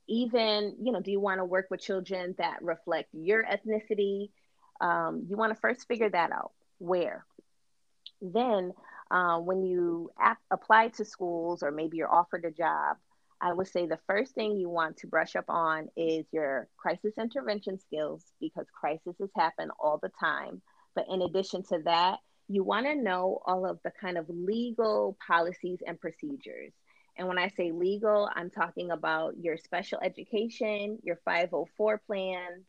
even, 0.07 0.75
you 0.81 0.91
know, 0.91 1.01
do 1.01 1.11
you 1.11 1.19
want 1.19 1.39
to 1.39 1.45
work 1.45 1.67
with 1.69 1.81
children 1.81 2.35
that 2.37 2.61
reflect 2.61 3.09
your 3.13 3.43
ethnicity? 3.43 4.29
Um, 4.79 5.25
you 5.27 5.35
want 5.35 5.53
to 5.53 5.59
first 5.59 5.87
figure 5.87 6.09
that 6.09 6.31
out. 6.31 6.51
Where? 6.77 7.25
Then, 8.21 8.73
uh, 9.11 9.37
when 9.39 9.63
you 9.63 10.09
ap- 10.19 10.39
apply 10.51 10.87
to 10.89 11.05
schools 11.05 11.61
or 11.63 11.71
maybe 11.71 11.97
you're 11.97 12.13
offered 12.13 12.45
a 12.45 12.51
job, 12.51 12.97
I 13.41 13.53
would 13.53 13.67
say 13.67 13.85
the 13.85 13.99
first 14.07 14.35
thing 14.35 14.57
you 14.57 14.69
want 14.69 14.97
to 14.97 15.07
brush 15.07 15.35
up 15.35 15.45
on 15.49 15.89
is 15.97 16.25
your 16.31 16.69
crisis 16.77 17.13
intervention 17.19 17.79
skills 17.79 18.23
because 18.39 18.67
crises 18.79 19.15
happen 19.35 19.69
all 19.79 19.99
the 20.01 20.11
time. 20.19 20.61
But 20.95 21.07
in 21.09 21.21
addition 21.21 21.63
to 21.63 21.79
that, 21.85 22.19
you 22.47 22.63
want 22.63 22.85
to 22.85 22.95
know 22.95 23.39
all 23.45 23.65
of 23.65 23.79
the 23.83 23.91
kind 23.99 24.17
of 24.17 24.25
legal 24.29 25.17
policies 25.25 25.79
and 25.85 25.99
procedures. 25.99 26.73
And 27.17 27.27
when 27.27 27.37
I 27.37 27.49
say 27.49 27.71
legal, 27.71 28.29
I'm 28.35 28.49
talking 28.49 28.91
about 28.91 29.33
your 29.37 29.57
special 29.57 29.99
education, 30.01 30.99
your 31.03 31.19
504 31.25 32.01
plans, 32.05 32.65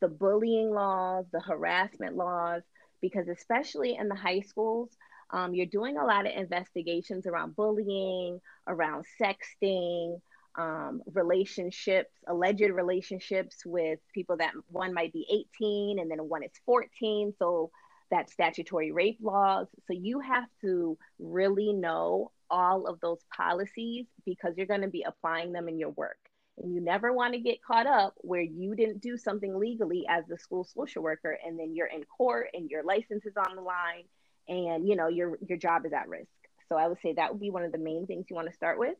the 0.00 0.08
bullying 0.08 0.70
laws, 0.70 1.26
the 1.32 1.40
harassment 1.40 2.16
laws, 2.16 2.62
because 3.00 3.28
especially 3.28 3.96
in 3.96 4.08
the 4.08 4.14
high 4.14 4.40
schools, 4.40 4.90
um, 5.32 5.54
you're 5.54 5.66
doing 5.66 5.96
a 5.96 6.04
lot 6.04 6.26
of 6.26 6.32
investigations 6.36 7.26
around 7.26 7.56
bullying, 7.56 8.40
around 8.66 9.06
sexting, 9.20 10.20
um, 10.56 11.02
relationships, 11.14 12.12
alleged 12.28 12.60
relationships 12.60 13.64
with 13.64 13.98
people 14.12 14.36
that 14.36 14.52
one 14.68 14.92
might 14.92 15.12
be 15.12 15.26
18 15.58 15.98
and 15.98 16.10
then 16.10 16.18
one 16.28 16.42
is 16.42 16.52
14. 16.66 17.32
So 17.38 17.70
that's 18.10 18.34
statutory 18.34 18.92
rape 18.92 19.18
laws. 19.22 19.68
So 19.86 19.94
you 19.94 20.20
have 20.20 20.48
to 20.60 20.98
really 21.18 21.72
know 21.72 22.30
all 22.50 22.86
of 22.86 23.00
those 23.00 23.20
policies 23.34 24.04
because 24.26 24.52
you're 24.58 24.66
going 24.66 24.82
to 24.82 24.88
be 24.88 25.04
applying 25.06 25.52
them 25.52 25.68
in 25.68 25.78
your 25.78 25.90
work. 25.90 26.18
And 26.58 26.74
you 26.74 26.82
never 26.82 27.14
want 27.14 27.32
to 27.32 27.40
get 27.40 27.64
caught 27.64 27.86
up 27.86 28.12
where 28.18 28.42
you 28.42 28.74
didn't 28.74 29.00
do 29.00 29.16
something 29.16 29.58
legally 29.58 30.04
as 30.06 30.26
the 30.28 30.36
school 30.36 30.64
social 30.64 31.02
worker 31.02 31.38
and 31.42 31.58
then 31.58 31.74
you're 31.74 31.86
in 31.86 32.04
court 32.04 32.48
and 32.52 32.68
your 32.68 32.82
license 32.84 33.24
is 33.24 33.38
on 33.38 33.56
the 33.56 33.62
line 33.62 34.04
and 34.52 34.86
you 34.86 34.96
know 34.96 35.08
your 35.08 35.38
your 35.46 35.58
job 35.58 35.86
is 35.86 35.92
at 35.92 36.08
risk. 36.08 36.28
So 36.68 36.76
i 36.76 36.86
would 36.86 36.98
say 37.02 37.14
that 37.14 37.32
would 37.32 37.40
be 37.40 37.50
one 37.50 37.64
of 37.64 37.72
the 37.72 37.78
main 37.78 38.06
things 38.06 38.26
you 38.28 38.36
want 38.36 38.48
to 38.48 38.54
start 38.54 38.78
with. 38.78 38.96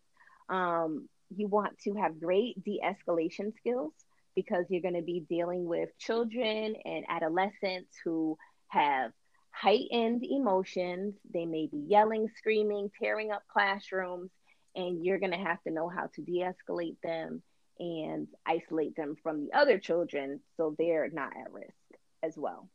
Um, 0.49 1.09
you 1.35 1.47
want 1.47 1.79
to 1.81 1.95
have 1.95 2.21
great 2.21 2.63
de-escalation 2.63 3.57
skills 3.57 3.93
because 4.35 4.67
you're 4.69 4.83
going 4.83 4.95
to 4.95 5.03
be 5.03 5.25
dealing 5.29 5.65
with 5.67 5.97
children 5.99 6.75
and 6.85 7.05
adolescents 7.09 7.91
who 8.05 8.37
have 8.69 9.13
heightened 9.51 10.25
emotions. 10.25 11.15
They 11.33 11.47
may 11.47 11.69
be 11.71 11.85
yelling 11.87 12.29
screaming 12.37 12.91
tearing 13.01 13.31
up 13.31 13.43
classrooms 13.53 14.31
and 14.75 15.05
you're 15.05 15.19
going 15.19 15.33
to 15.33 15.39
have 15.39 15.63
to 15.63 15.71
know 15.71 15.89
how 15.89 16.09
to 16.15 16.23
de-escalate 16.23 16.97
them 17.03 17.43
and 17.79 18.29
isolate 18.47 18.97
them 18.97 19.17
from 19.23 19.45
the 19.45 19.53
other 19.53 19.79
children 19.79 20.41
so 20.57 20.75
they're 20.79 21.11
not 21.11 21.33
at 21.37 21.53
risk 21.53 21.73
as 22.23 22.35
well. 22.37 22.69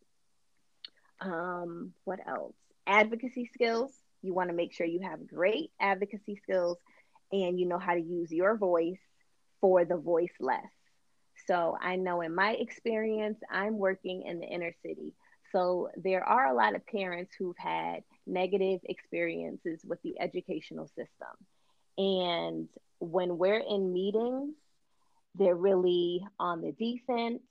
Um, 1.22 1.94
what 2.04 2.20
else? 2.28 2.56
Advocacy 2.88 3.50
skills. 3.54 3.91
You 4.21 4.34
want 4.34 4.50
to 4.50 4.56
make 4.56 4.73
sure 4.73 4.86
you 4.86 5.02
have 5.02 5.28
great 5.28 5.71
advocacy 5.80 6.39
skills 6.41 6.78
and 7.32 7.60
you 7.60 7.67
know 7.67 7.78
how 7.78 7.93
to 7.93 8.02
use 8.02 8.32
your 8.32 8.58
voice 8.58 9.00
for 9.62 9.86
the 9.86 9.97
voiceless. 9.97 10.71
So 11.45 11.78
I 11.80 11.97
know 11.97 12.21
in 12.21 12.34
my 12.34 12.52
experience, 12.54 13.39
I'm 13.52 13.78
working 13.78 14.23
in 14.23 14.39
the 14.39 14.47
inner 14.47 14.73
city. 14.84 15.13
So 15.52 15.89
there 15.95 16.23
are 16.23 16.47
a 16.47 16.56
lot 16.56 16.76
of 16.76 16.86
parents 16.88 17.34
who've 17.38 17.58
had 17.58 18.04
negative 18.26 18.82
experiences 18.84 19.82
with 19.86 20.02
the 20.02 20.19
educational 20.19 20.88
system. 20.88 21.36
And 21.97 22.67
when 23.00 23.38
we're 23.38 23.60
in 23.60 23.93
meetings, 23.93 24.56
they're 25.36 25.56
really 25.56 26.26
on 26.39 26.62
the 26.62 26.71
defense 26.71 27.41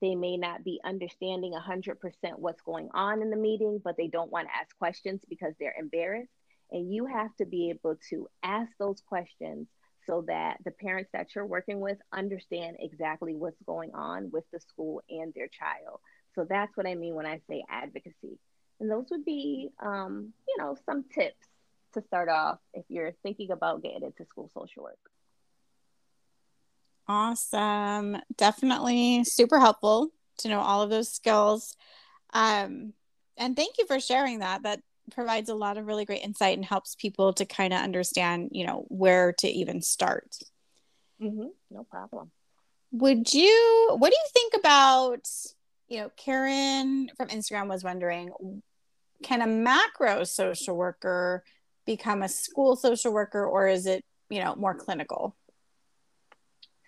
they 0.00 0.14
may 0.14 0.36
not 0.36 0.64
be 0.64 0.80
understanding 0.84 1.52
100% 1.52 1.96
what's 2.36 2.62
going 2.62 2.88
on 2.94 3.22
in 3.22 3.30
the 3.30 3.36
meeting, 3.36 3.80
but 3.82 3.96
they 3.96 4.08
don't 4.08 4.32
want 4.32 4.48
to 4.48 4.54
ask 4.54 4.76
questions 4.78 5.20
because 5.28 5.54
they're 5.58 5.76
embarrassed. 5.78 6.32
And 6.70 6.92
you 6.92 7.06
have 7.06 7.34
to 7.36 7.44
be 7.44 7.70
able 7.70 7.96
to 8.10 8.28
ask 8.42 8.70
those 8.78 9.00
questions 9.06 9.68
so 10.06 10.24
that 10.26 10.58
the 10.64 10.70
parents 10.70 11.10
that 11.12 11.34
you're 11.34 11.46
working 11.46 11.80
with 11.80 11.98
understand 12.12 12.76
exactly 12.80 13.34
what's 13.34 13.62
going 13.64 13.94
on 13.94 14.30
with 14.30 14.44
the 14.52 14.60
school 14.60 15.02
and 15.08 15.32
their 15.34 15.48
child. 15.48 16.00
So 16.34 16.46
that's 16.48 16.76
what 16.76 16.86
I 16.86 16.94
mean 16.94 17.14
when 17.14 17.26
I 17.26 17.40
say 17.48 17.64
advocacy. 17.70 18.38
And 18.80 18.90
those 18.90 19.06
would 19.10 19.24
be, 19.24 19.70
um, 19.80 20.32
you 20.48 20.56
know, 20.58 20.76
some 20.84 21.04
tips 21.14 21.46
to 21.94 22.02
start 22.02 22.28
off 22.28 22.58
if 22.72 22.84
you're 22.88 23.12
thinking 23.22 23.50
about 23.50 23.82
getting 23.82 24.02
into 24.02 24.26
school 24.26 24.50
social 24.52 24.82
work. 24.82 24.98
Awesome. 27.06 28.16
Definitely 28.36 29.24
super 29.24 29.60
helpful 29.60 30.10
to 30.38 30.48
know 30.48 30.60
all 30.60 30.82
of 30.82 30.90
those 30.90 31.12
skills. 31.12 31.76
Um, 32.32 32.92
and 33.36 33.56
thank 33.56 33.78
you 33.78 33.86
for 33.86 34.00
sharing 34.00 34.38
that. 34.38 34.62
That 34.62 34.80
provides 35.12 35.50
a 35.50 35.54
lot 35.54 35.76
of 35.76 35.86
really 35.86 36.04
great 36.04 36.22
insight 36.22 36.56
and 36.56 36.64
helps 36.64 36.94
people 36.94 37.32
to 37.34 37.44
kind 37.44 37.72
of 37.72 37.80
understand, 37.80 38.50
you 38.52 38.66
know, 38.66 38.86
where 38.88 39.32
to 39.34 39.48
even 39.48 39.82
start. 39.82 40.36
Mm-hmm. 41.20 41.48
No 41.70 41.84
problem. 41.84 42.30
Would 42.92 43.34
you, 43.34 43.96
what 43.98 44.10
do 44.10 44.16
you 44.16 44.28
think 44.32 44.54
about, 44.54 45.28
you 45.88 45.98
know, 45.98 46.10
Karen 46.16 47.10
from 47.16 47.28
Instagram 47.28 47.68
was 47.68 47.84
wondering, 47.84 48.30
can 49.22 49.42
a 49.42 49.46
macro 49.46 50.24
social 50.24 50.76
worker 50.76 51.44
become 51.86 52.22
a 52.22 52.28
school 52.28 52.76
social 52.76 53.12
worker 53.12 53.44
or 53.44 53.66
is 53.68 53.86
it, 53.86 54.04
you 54.30 54.42
know, 54.42 54.54
more 54.54 54.74
clinical? 54.74 55.36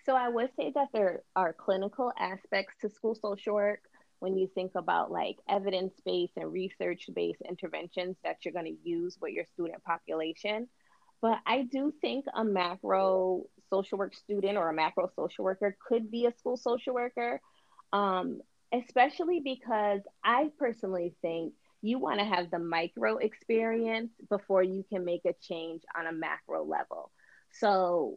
So 0.07 0.15
I 0.15 0.29
would 0.29 0.49
say 0.55 0.71
that 0.73 0.87
there 0.93 1.23
are 1.35 1.51
clinical 1.51 2.13
aspects 2.17 2.75
to 2.81 2.89
school 2.89 3.13
social 3.13 3.55
work 3.55 3.81
when 4.19 4.37
you 4.37 4.49
think 4.55 4.71
about 4.75 5.11
like 5.11 5.35
evidence 5.49 5.93
based 6.05 6.37
and 6.37 6.51
research 6.51 7.09
based 7.13 7.41
interventions 7.47 8.15
that 8.23 8.37
you're 8.43 8.53
going 8.53 8.65
to 8.65 8.89
use 8.89 9.17
with 9.21 9.33
your 9.33 9.43
student 9.53 9.83
population. 9.83 10.69
But 11.21 11.39
I 11.45 11.63
do 11.63 11.91
think 11.99 12.23
a 12.33 12.43
macro 12.43 13.43
social 13.69 13.97
work 13.97 14.15
student 14.15 14.57
or 14.57 14.69
a 14.69 14.73
macro 14.73 15.09
social 15.13 15.43
worker 15.43 15.75
could 15.85 16.09
be 16.09 16.25
a 16.25 16.31
school 16.31 16.55
social 16.55 16.93
worker, 16.93 17.41
um, 17.91 18.39
especially 18.73 19.41
because 19.43 20.01
I 20.23 20.51
personally 20.57 21.15
think 21.21 21.53
you 21.81 21.99
want 21.99 22.19
to 22.19 22.25
have 22.25 22.49
the 22.49 22.59
micro 22.59 23.17
experience 23.17 24.11
before 24.29 24.63
you 24.63 24.85
can 24.89 25.03
make 25.03 25.25
a 25.25 25.35
change 25.41 25.81
on 25.97 26.07
a 26.07 26.13
macro 26.13 26.63
level. 26.63 27.11
So 27.51 28.15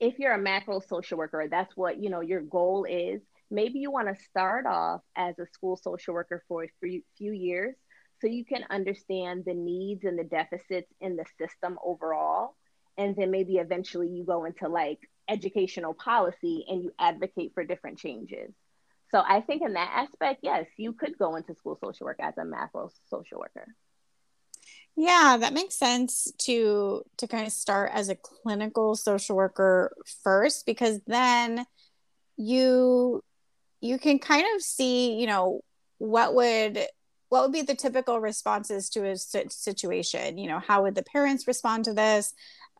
if 0.00 0.18
you're 0.18 0.32
a 0.32 0.38
macro 0.38 0.80
social 0.80 1.18
worker, 1.18 1.46
that's 1.50 1.76
what 1.76 2.02
you 2.02 2.10
know 2.10 2.20
your 2.20 2.42
goal 2.42 2.86
is. 2.88 3.20
Maybe 3.50 3.78
you 3.78 3.90
want 3.90 4.08
to 4.08 4.24
start 4.24 4.66
off 4.66 5.00
as 5.16 5.38
a 5.38 5.46
school 5.52 5.76
social 5.76 6.14
worker 6.14 6.42
for 6.48 6.64
a 6.64 6.70
few, 6.80 7.32
years 7.32 7.74
so 8.20 8.26
you 8.26 8.44
can 8.44 8.64
understand 8.70 9.44
the 9.44 9.54
needs 9.54 10.04
and 10.04 10.18
the 10.18 10.24
deficits 10.24 10.90
in 11.00 11.16
the 11.16 11.24
system 11.38 11.78
overall. 11.84 12.56
And 12.96 13.14
then 13.16 13.30
maybe 13.30 13.56
eventually 13.56 14.08
you 14.08 14.24
go 14.24 14.44
into 14.44 14.68
like 14.68 14.98
educational 15.28 15.94
policy 15.94 16.64
and 16.68 16.82
you 16.82 16.92
advocate 16.98 17.52
for 17.54 17.64
different 17.64 17.98
changes. 17.98 18.52
So 19.10 19.22
I 19.24 19.42
think 19.42 19.62
in 19.62 19.74
that 19.74 19.90
aspect, 19.94 20.40
yes, 20.42 20.66
you 20.76 20.92
could 20.92 21.18
go 21.18 21.36
into 21.36 21.54
school 21.54 21.78
social 21.82 22.06
work 22.06 22.18
as 22.20 22.36
a 22.38 22.44
macro 22.44 22.90
social 23.10 23.38
worker. 23.38 23.66
Yeah, 24.96 25.36
that 25.40 25.52
makes 25.52 25.74
sense 25.74 26.32
to 26.38 27.02
to 27.18 27.26
kind 27.26 27.46
of 27.46 27.52
start 27.52 27.90
as 27.92 28.08
a 28.08 28.14
clinical 28.14 28.94
social 28.94 29.36
worker 29.36 29.92
first 30.22 30.66
because 30.66 31.00
then 31.06 31.66
you 32.36 33.22
you 33.80 33.98
can 33.98 34.18
kind 34.18 34.44
of 34.54 34.62
see, 34.62 35.14
you 35.14 35.26
know, 35.26 35.60
what 35.98 36.34
would 36.34 36.78
what 37.28 37.42
would 37.42 37.52
be 37.52 37.62
the 37.62 37.74
typical 37.74 38.20
responses 38.20 38.88
to 38.90 39.04
a 39.04 39.16
situation? 39.16 40.38
You 40.38 40.48
know 40.48 40.60
how 40.60 40.82
would 40.82 40.94
the 40.94 41.02
parents 41.02 41.46
respond 41.46 41.86
to 41.86 41.94
this? 41.94 42.32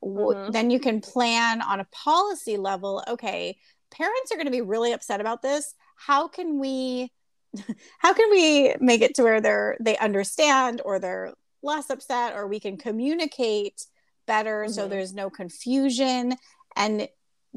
Mm-hmm. 0.03 0.51
then 0.51 0.71
you 0.71 0.81
can 0.81 1.01
plan 1.01 1.63
on 1.63 1.81
a 1.81 1.87
policy 1.87 2.59
level 2.59 3.03
okay 3.09 3.57
parents 3.91 4.33
are 4.33 4.37
going 4.37 4.47
to 4.47 4.53
be 4.53 4.61
really 4.61 4.93
upset 4.93 5.21
about 5.21 5.43
this. 5.43 5.75
How 5.97 6.29
can 6.29 6.59
we 6.59 7.11
how 7.99 8.13
can 8.13 8.31
we 8.31 8.75
make 8.81 9.01
it 9.01 9.15
to 9.15 9.23
where 9.23 9.41
they're 9.41 9.77
they 9.81 9.97
understand 9.99 10.83
or 10.85 10.99
they're 10.99 11.33
less 11.65 11.91
upset 11.91 12.35
or 12.35 12.47
we 12.47 12.61
can 12.61 12.77
communicate 12.77 13.87
better 14.27 14.65
mm-hmm. 14.65 14.73
so 14.73 14.89
there's 14.89 15.15
no 15.15 15.31
confusion 15.31 16.35
and 16.77 17.09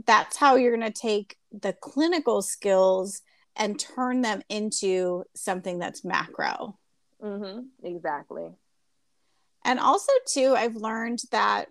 that's 0.06 0.38
how 0.38 0.56
you're 0.56 0.76
going 0.76 0.92
to 0.92 1.02
take 1.02 1.38
the 1.52 1.74
clinical 1.74 2.42
skills 2.42 3.22
and 3.56 3.80
turn 3.80 4.22
them 4.22 4.42
into 4.50 5.24
something 5.36 5.80
that's 5.80 6.06
macro 6.06 6.78
mm-hmm. 7.22 7.62
exactly 7.84 8.50
and 9.66 9.80
also 9.80 10.12
too 10.28 10.56
i've 10.56 10.76
learned 10.76 11.20
that 11.32 11.68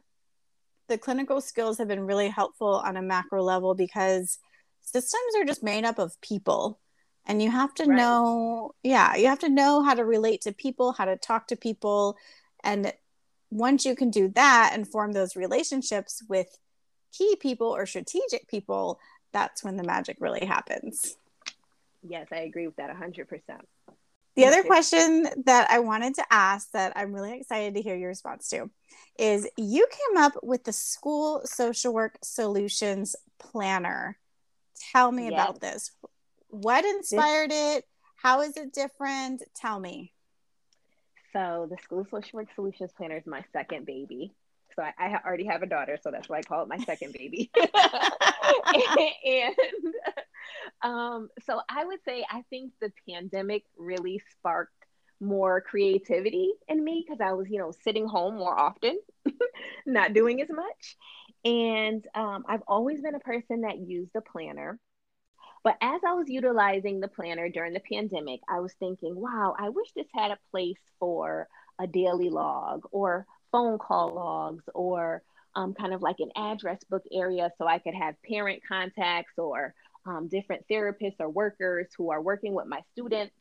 the 0.89 0.99
clinical 0.99 1.41
skills 1.41 1.79
have 1.79 1.89
been 1.89 2.07
really 2.07 2.29
helpful 2.29 2.81
on 2.85 2.97
a 2.97 3.03
macro 3.03 3.43
level 3.43 3.75
because 3.75 4.39
systems 4.83 5.35
are 5.37 5.45
just 5.45 5.63
made 5.63 5.85
up 5.85 5.99
of 5.99 6.21
people 6.21 6.79
and 7.27 7.43
you 7.43 7.51
have 7.51 7.75
to 7.75 7.85
right. 7.85 7.97
know 7.97 8.75
yeah 8.83 9.15
you 9.17 9.27
have 9.27 9.39
to 9.39 9.49
know 9.49 9.83
how 9.83 9.95
to 9.95 10.05
relate 10.05 10.41
to 10.41 10.53
people 10.53 10.93
how 10.93 11.05
to 11.05 11.17
talk 11.17 11.47
to 11.47 11.57
people 11.57 12.17
and 12.65 12.93
once 13.51 13.85
you 13.85 13.95
can 13.95 14.11
do 14.11 14.29
that 14.29 14.71
and 14.75 14.89
form 14.89 15.13
those 15.13 15.37
relationships 15.37 16.23
with 16.29 16.59
key 17.13 17.37
people 17.37 17.69
or 17.69 17.87
strategic 17.87 18.49
people 18.49 18.99
that's 19.33 19.63
when 19.63 19.77
the 19.77 19.85
magic 19.85 20.17
really 20.21 20.45
happens 20.45 21.17
yes 22.03 22.27
i 22.33 22.37
agree 22.37 22.67
with 22.67 22.77
that 22.77 22.91
100% 22.91 23.27
the 24.37 24.45
other 24.45 24.63
question 24.63 25.27
that 25.47 25.71
I 25.71 25.79
wanted 25.79 26.15
to 26.17 26.25
ask 26.31 26.71
that 26.73 26.93
I'm 26.95 27.15
really 27.15 27.39
excited 27.39 27.75
to 27.75 27.81
hear 27.81 27.97
your 27.97 28.11
response 28.11 28.49
to 28.51 28.71
is 29.19 29.49
you 29.57 29.87
came 29.91 30.23
up 30.23 30.35
with 30.43 30.65
the 30.65 30.75
school 30.75 31.41
social 31.45 31.95
work 31.95 32.19
solutions 32.23 33.17
planner. 33.39 34.19
Tell 34.93 35.11
me 35.11 35.25
yes. 35.25 35.33
about 35.33 35.61
this. 35.61 35.91
What 36.63 36.85
inspired 36.85 37.51
this- 37.51 37.79
it? 37.79 37.85
How 38.17 38.41
is 38.41 38.57
it 38.57 38.73
different? 38.73 39.43
Tell 39.55 39.79
me. 39.79 40.13
So, 41.33 41.67
the 41.71 41.77
School 41.83 42.07
Social 42.11 42.39
Work 42.39 42.49
Solutions 42.55 42.93
Planner 42.97 43.19
is 43.19 43.27
my 43.27 43.45
second 43.53 43.85
baby. 43.85 44.33
So, 44.75 44.83
I, 44.83 44.93
I 44.99 45.21
already 45.25 45.45
have 45.45 45.63
a 45.63 45.67
daughter, 45.67 45.99
so 46.03 46.11
that's 46.11 46.29
why 46.29 46.39
I 46.39 46.43
call 46.43 46.63
it 46.63 46.69
my 46.69 46.79
second 46.79 47.13
baby. 47.13 47.51
and 49.25 49.55
um, 50.83 51.29
so, 51.45 51.61
I 51.69 51.85
would 51.85 52.01
say 52.07 52.25
I 52.31 52.43
think 52.49 52.73
the 52.81 52.91
pandemic 53.07 53.65
really 53.77 54.23
sparked 54.33 54.73
more 55.21 55.61
creativity 55.61 56.53
in 56.69 56.83
me 56.83 57.05
because 57.07 57.21
I 57.21 57.33
was, 57.35 57.49
you 57.51 57.59
know, 57.59 57.73
sitting 57.85 58.07
home 58.07 58.37
more 58.37 58.59
often, 58.59 58.99
not 59.87 60.15
doing 60.15 60.41
as 60.41 60.49
much. 60.49 60.97
And 61.45 62.05
um, 62.15 62.45
I've 62.49 62.63
always 62.67 63.03
been 63.03 63.15
a 63.15 63.21
person 63.21 63.63
that 63.63 63.79
used 63.79 64.17
a 64.17 64.21
planner. 64.21 64.79
But 65.67 65.79
as 65.81 66.01
I 66.07 66.15
was 66.15 66.29
utilizing 66.29 67.01
the 67.01 67.09
planner 67.09 67.49
during 67.49 67.73
the 67.73 67.81
pandemic, 67.81 68.39
I 68.49 68.61
was 68.61 68.73
thinking, 68.75 69.17
wow, 69.17 69.53
I 69.59 69.71
wish 69.71 69.91
this 69.97 70.07
had 70.15 70.31
a 70.31 70.39
place 70.53 70.79
for 71.01 71.49
a 71.81 71.89
daily 71.89 72.31
log 72.31 72.87
or 72.93 73.27
phone 73.51 73.77
call 73.77 74.15
logs 74.15 74.63
or 74.77 75.25
um, 75.57 75.75
kind 75.75 75.93
of 75.93 76.03
like 76.03 76.21
an 76.21 76.31
address 76.37 76.85
book 76.85 77.03
area 77.13 77.51
so 77.59 77.67
I 77.67 77.81
could 77.81 77.95
have 77.95 78.15
parent 78.23 78.63
contacts 78.69 79.33
or 79.39 79.75
um, 80.07 80.29
different 80.29 80.69
therapists 80.71 81.17
or 81.19 81.29
workers 81.29 81.89
who 81.99 82.13
are 82.13 82.23
working 82.23 82.55
with 82.55 82.69
my 82.69 82.83
students. 82.93 83.35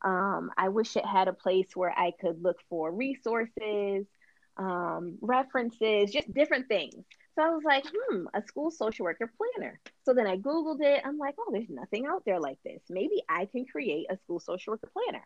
Um, 0.00 0.50
I 0.56 0.70
wish 0.70 0.96
it 0.96 1.04
had 1.04 1.28
a 1.28 1.34
place 1.34 1.68
where 1.74 1.92
I 1.94 2.12
could 2.18 2.42
look 2.42 2.56
for 2.70 2.90
resources, 2.90 4.06
um, 4.56 5.18
references, 5.20 6.12
just 6.12 6.32
different 6.32 6.68
things. 6.68 7.04
So 7.38 7.44
I 7.44 7.50
was 7.50 7.62
like, 7.62 7.84
hmm, 7.86 8.24
a 8.34 8.42
school 8.42 8.72
social 8.72 9.04
worker 9.04 9.30
planner. 9.36 9.78
So 10.04 10.12
then 10.12 10.26
I 10.26 10.38
Googled 10.38 10.80
it. 10.80 11.02
I'm 11.04 11.18
like, 11.18 11.36
oh, 11.38 11.52
there's 11.52 11.70
nothing 11.70 12.04
out 12.04 12.24
there 12.26 12.40
like 12.40 12.58
this. 12.64 12.80
Maybe 12.90 13.22
I 13.28 13.44
can 13.44 13.64
create 13.64 14.08
a 14.10 14.16
school 14.16 14.40
social 14.40 14.72
worker 14.72 14.90
planner. 14.92 15.24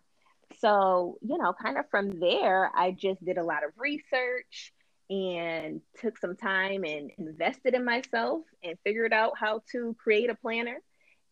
So, 0.58 1.16
you 1.22 1.38
know, 1.38 1.54
kind 1.54 1.78
of 1.78 1.88
from 1.90 2.20
there, 2.20 2.70
I 2.76 2.90
just 2.90 3.24
did 3.24 3.38
a 3.38 3.42
lot 3.42 3.64
of 3.64 3.70
research 3.78 4.74
and 5.08 5.80
took 6.02 6.18
some 6.18 6.36
time 6.36 6.84
and 6.84 7.12
invested 7.16 7.72
in 7.72 7.82
myself 7.82 8.42
and 8.62 8.76
figured 8.84 9.14
out 9.14 9.38
how 9.38 9.62
to 9.72 9.96
create 9.98 10.28
a 10.28 10.34
planner 10.34 10.82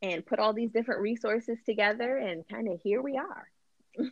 and 0.01 0.25
put 0.25 0.39
all 0.39 0.55
these 0.55 0.71
different 0.71 1.03
resources 1.03 1.59
together. 1.67 2.17
And 2.17 2.49
kind 2.49 2.69
of 2.69 2.81
here 2.83 3.03
we 3.03 3.19
are. 3.19 3.51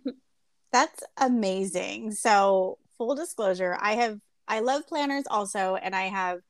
That's 0.70 1.02
amazing. 1.16 2.12
So, 2.12 2.76
full 2.98 3.14
disclosure, 3.14 3.74
I 3.81 3.94
have 3.94 4.20
I 4.46 4.61
love 4.61 4.87
planners 4.87 5.24
also, 5.31 5.76
and 5.76 5.94
I 5.94 6.04
have 6.04 6.40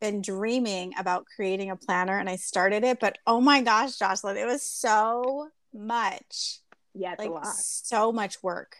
been 0.00 0.22
dreaming 0.22 0.92
about 0.98 1.26
creating 1.34 1.70
a 1.70 1.76
planner 1.76 2.18
and 2.18 2.28
I 2.28 2.36
started 2.36 2.84
it, 2.84 3.00
but 3.00 3.18
oh 3.26 3.40
my 3.40 3.62
gosh, 3.62 3.96
Jocelyn, 3.98 4.36
it 4.36 4.46
was 4.46 4.62
so 4.62 5.48
much. 5.72 6.60
Yeah, 6.94 7.12
it's 7.12 7.20
like, 7.20 7.28
a 7.28 7.32
lot. 7.32 7.46
So 7.46 8.12
much 8.12 8.42
work. 8.42 8.76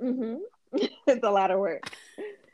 Mm-hmm. 0.00 0.36
it's 1.06 1.24
a 1.24 1.30
lot 1.30 1.50
of 1.50 1.58
work. 1.58 1.90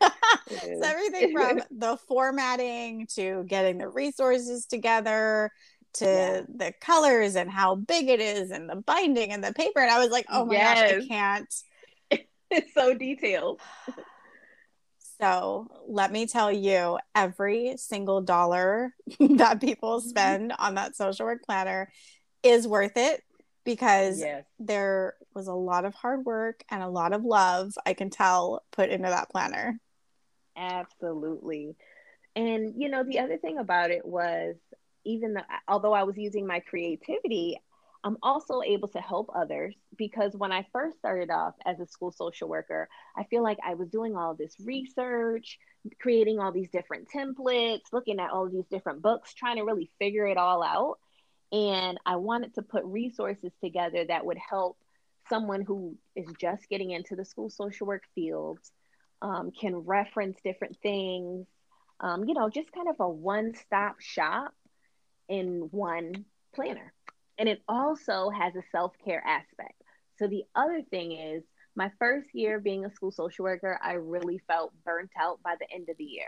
it's 0.51 0.87
everything 0.87 1.33
from 1.37 1.61
the 1.71 1.97
formatting 2.09 3.07
to 3.15 3.45
getting 3.47 3.79
the 3.79 3.89
resources 3.89 4.67
together 4.67 5.51
to 5.95 6.05
yeah. 6.05 6.41
the 6.55 6.73
colors 6.81 7.35
and 7.37 7.51
how 7.51 7.75
big 7.75 8.09
it 8.09 8.21
is 8.21 8.51
and 8.51 8.69
the 8.69 8.77
binding 8.77 9.33
and 9.33 9.43
the 9.43 9.53
paper. 9.53 9.81
And 9.81 9.91
I 9.91 9.99
was 9.99 10.11
like, 10.11 10.27
oh 10.31 10.45
my 10.45 10.55
yes. 10.55 10.93
gosh, 10.93 11.03
I 11.03 11.07
can't. 11.07 11.55
it's 12.51 12.75
so 12.75 12.95
detailed. 12.95 13.61
So 15.21 15.69
let 15.87 16.13
me 16.13 16.27
tell 16.27 16.53
you, 16.53 16.99
every 17.15 17.75
single 17.77 18.21
dollar 18.21 18.95
that 19.21 19.61
people 19.61 19.99
mm-hmm. 19.99 20.09
spend 20.09 20.53
on 20.59 20.75
that 20.77 20.97
social 20.97 21.27
work 21.27 21.43
planner 21.45 21.91
is 22.43 22.69
worth 22.69 22.97
it 22.97 23.23
because 23.65 24.21
yes. 24.21 24.45
there 24.59 25.15
was 25.35 25.49
a 25.49 25.53
lot 25.53 25.85
of 25.85 25.95
hard 25.95 26.25
work 26.25 26.65
and 26.71 26.83
a 26.83 26.89
lot 26.89 27.13
of 27.13 27.25
love 27.25 27.73
I 27.85 27.95
can 27.95 28.11
tell 28.11 28.63
put 28.71 28.91
into 28.91 29.09
that 29.09 29.31
planner. 29.31 29.79
Absolutely. 30.57 31.77
And 32.35 32.75
you 32.77 32.89
know, 32.89 33.05
the 33.05 33.19
other 33.19 33.37
thing 33.37 33.59
about 33.59 33.91
it 33.91 34.07
was 34.07 34.57
even 35.05 35.35
though, 35.35 35.43
although 35.67 35.93
I 35.93 36.05
was 36.05 36.17
using 36.17 36.47
my 36.47 36.61
creativity, 36.61 37.59
I'm 38.05 38.17
also 38.23 38.63
able 38.63 38.89
to 38.89 39.01
help 39.01 39.31
others 39.35 39.75
because 39.97 40.33
when 40.37 40.53
I 40.53 40.67
first 40.73 40.99
started 40.99 41.31
off 41.31 41.55
as 41.67 41.81
a 41.81 41.87
school 41.87 42.13
social 42.13 42.49
worker, 42.49 42.89
I 43.17 43.25
feel 43.25 43.43
like 43.43 43.59
I 43.67 43.75
was 43.75 43.89
doing 43.89 44.17
all 44.17 44.35
this 44.35 44.55
research, 44.65 45.59
creating 46.01 46.39
all 46.39 46.53
these 46.53 46.71
different 46.71 47.09
templates, 47.15 47.93
looking 47.93 48.21
at 48.21 48.31
all 48.31 48.49
these 48.49 48.67
different 48.71 49.03
books, 49.03 49.35
trying 49.35 49.57
to 49.57 49.63
really 49.63 49.91
figure 49.99 50.27
it 50.27 50.37
all 50.37 50.63
out. 50.63 50.99
And 51.51 51.99
I 52.07 52.17
wanted 52.17 52.55
to 52.55 52.63
put 52.63 52.85
resources 52.85 53.53
together 53.63 54.05
that 54.05 54.25
would 54.25 54.39
help 54.39 54.79
someone 55.29 55.63
who 55.63 55.97
is 56.15 56.27
just 56.41 56.69
getting 56.69 56.91
into 56.93 57.17
the 57.17 57.25
school 57.25 57.51
social 57.51 57.87
work 57.87 58.05
field, 58.15 58.59
um, 59.23 59.51
can 59.51 59.75
reference 59.77 60.39
different 60.45 60.77
things, 60.83 61.47
um, 62.01 62.25
you 62.25 62.35
know, 62.35 62.49
just 62.49 62.71
kind 62.73 62.89
of 62.89 62.97
a 63.01 63.09
one 63.09 63.55
stop 63.55 64.01
shop 64.01 64.55
in 65.29 65.69
one 65.71 66.25
planner. 66.55 66.93
And 67.39 67.49
it 67.49 67.63
also 67.69 68.31
has 68.31 68.55
a 68.57 68.63
self 68.73 68.93
care 69.05 69.23
aspect. 69.25 69.81
So 70.19 70.27
the 70.27 70.45
other 70.55 70.83
thing 70.91 71.13
is, 71.13 71.45
my 71.77 71.91
first 71.99 72.29
year 72.35 72.59
being 72.59 72.85
a 72.85 72.91
school 72.91 73.13
social 73.13 73.45
worker, 73.45 73.79
I 73.83 73.93
really 73.93 74.41
felt 74.49 74.73
burnt 74.85 75.11
out 75.19 75.41
by 75.45 75.55
the 75.61 75.73
end 75.73 75.89
of 75.89 75.97
the 75.97 76.05
year. 76.05 76.27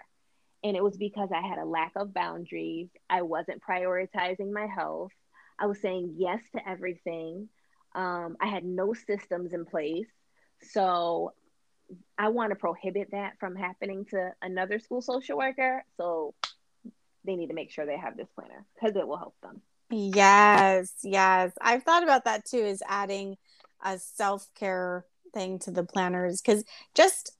And 0.62 0.77
it 0.77 0.85
was 0.85 0.96
because 0.96 1.31
I 1.35 1.44
had 1.46 1.59
a 1.59 1.64
lack 1.64 1.92
of 1.96 2.14
boundaries. 2.14 2.88
I 3.09 3.23
wasn't 3.23 3.62
prioritizing 3.62 4.53
my 4.53 4.66
health. 4.66 5.11
I 5.59 5.66
was 5.66 5.81
saying 5.81 6.14
yes 6.16 6.40
to 6.55 6.68
everything. 6.68 7.49
Um, 7.94 8.37
I 8.40 8.46
had 8.46 8.64
no 8.64 8.94
systems 8.94 9.53
in 9.53 9.64
place. 9.64 10.07
So 10.62 11.33
I 12.16 12.29
want 12.29 12.51
to 12.51 12.57
prohibit 12.57 13.09
that 13.12 13.38
from 13.40 13.57
happening 13.57 14.05
to 14.11 14.33
another 14.42 14.79
school 14.79 15.03
social 15.03 15.38
worker. 15.38 15.85
So 15.96 16.35
they 17.25 17.37
need 17.37 17.49
to 17.49 17.55
make 17.55 17.70
sure 17.70 17.87
they 17.87 17.99
have 17.99 18.16
this 18.16 18.29
planner 18.35 18.64
because 18.75 18.96
it 18.96 19.07
will 19.07 19.16
help 19.16 19.35
them. 19.42 19.62
Yes, 19.90 20.92
yes. 21.03 21.53
I've 21.61 21.83
thought 21.83 22.03
about 22.03 22.24
that 22.24 22.44
too, 22.44 22.59
is 22.59 22.83
adding 22.88 23.37
a 23.85 23.98
self 23.98 24.46
care 24.55 25.05
thing 25.35 25.59
to 25.61 25.70
the 25.70 25.85
planners 25.85 26.40
because 26.40 26.64
just 26.94 27.33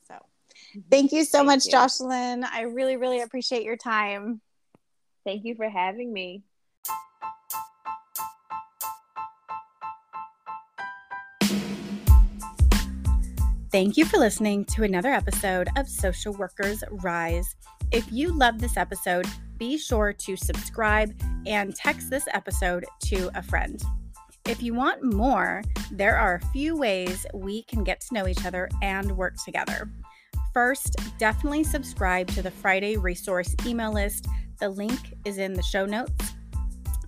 So 0.08 0.14
mm-hmm. 0.14 0.82
thank 0.92 1.12
you 1.14 1.24
so 1.24 1.40
Thank 1.40 1.48
much, 1.48 1.66
you. 1.66 1.72
Jocelyn. 1.72 2.44
I 2.44 2.62
really, 2.62 2.98
really 2.98 3.22
appreciate 3.22 3.64
your 3.64 3.78
time. 3.78 4.42
Thank 5.26 5.46
you 5.46 5.56
for 5.56 5.68
having 5.68 6.14
me. 6.14 6.44
Thank 13.76 13.98
you 13.98 14.06
for 14.06 14.16
listening 14.16 14.64
to 14.68 14.84
another 14.84 15.10
episode 15.10 15.68
of 15.76 15.90
Social 15.90 16.32
Workers 16.32 16.82
Rise. 16.90 17.58
If 17.92 18.10
you 18.10 18.32
love 18.32 18.58
this 18.58 18.78
episode, 18.78 19.26
be 19.58 19.78
sure 19.78 20.14
to 20.14 20.38
subscribe 20.38 21.14
and 21.46 21.76
text 21.76 22.10
this 22.10 22.26
episode 22.34 22.86
to 23.08 23.30
a 23.36 23.44
friend. 23.44 23.84
If 24.48 24.64
you 24.64 24.74
want 24.74 25.04
more, 25.04 25.62
there 25.92 26.16
are 26.16 26.36
a 26.36 26.46
few 26.54 26.78
ways 26.78 27.26
we 27.34 27.64
can 27.64 27.84
get 27.84 28.00
to 28.00 28.14
know 28.14 28.30
each 28.30 28.46
other 28.46 28.70
and 28.82 29.12
work 29.18 29.36
together. 29.44 29.90
First, 30.54 30.96
definitely 31.18 31.66
subscribe 31.66 32.30
to 32.30 32.42
the 32.42 32.52
Friday 32.52 32.96
resource 32.96 33.54
email 33.66 33.92
list. 33.92 34.26
The 34.62 34.70
link 34.70 35.02
is 35.26 35.38
in 35.38 35.52
the 35.52 35.64
show 35.64 35.86
notes. 35.86 36.32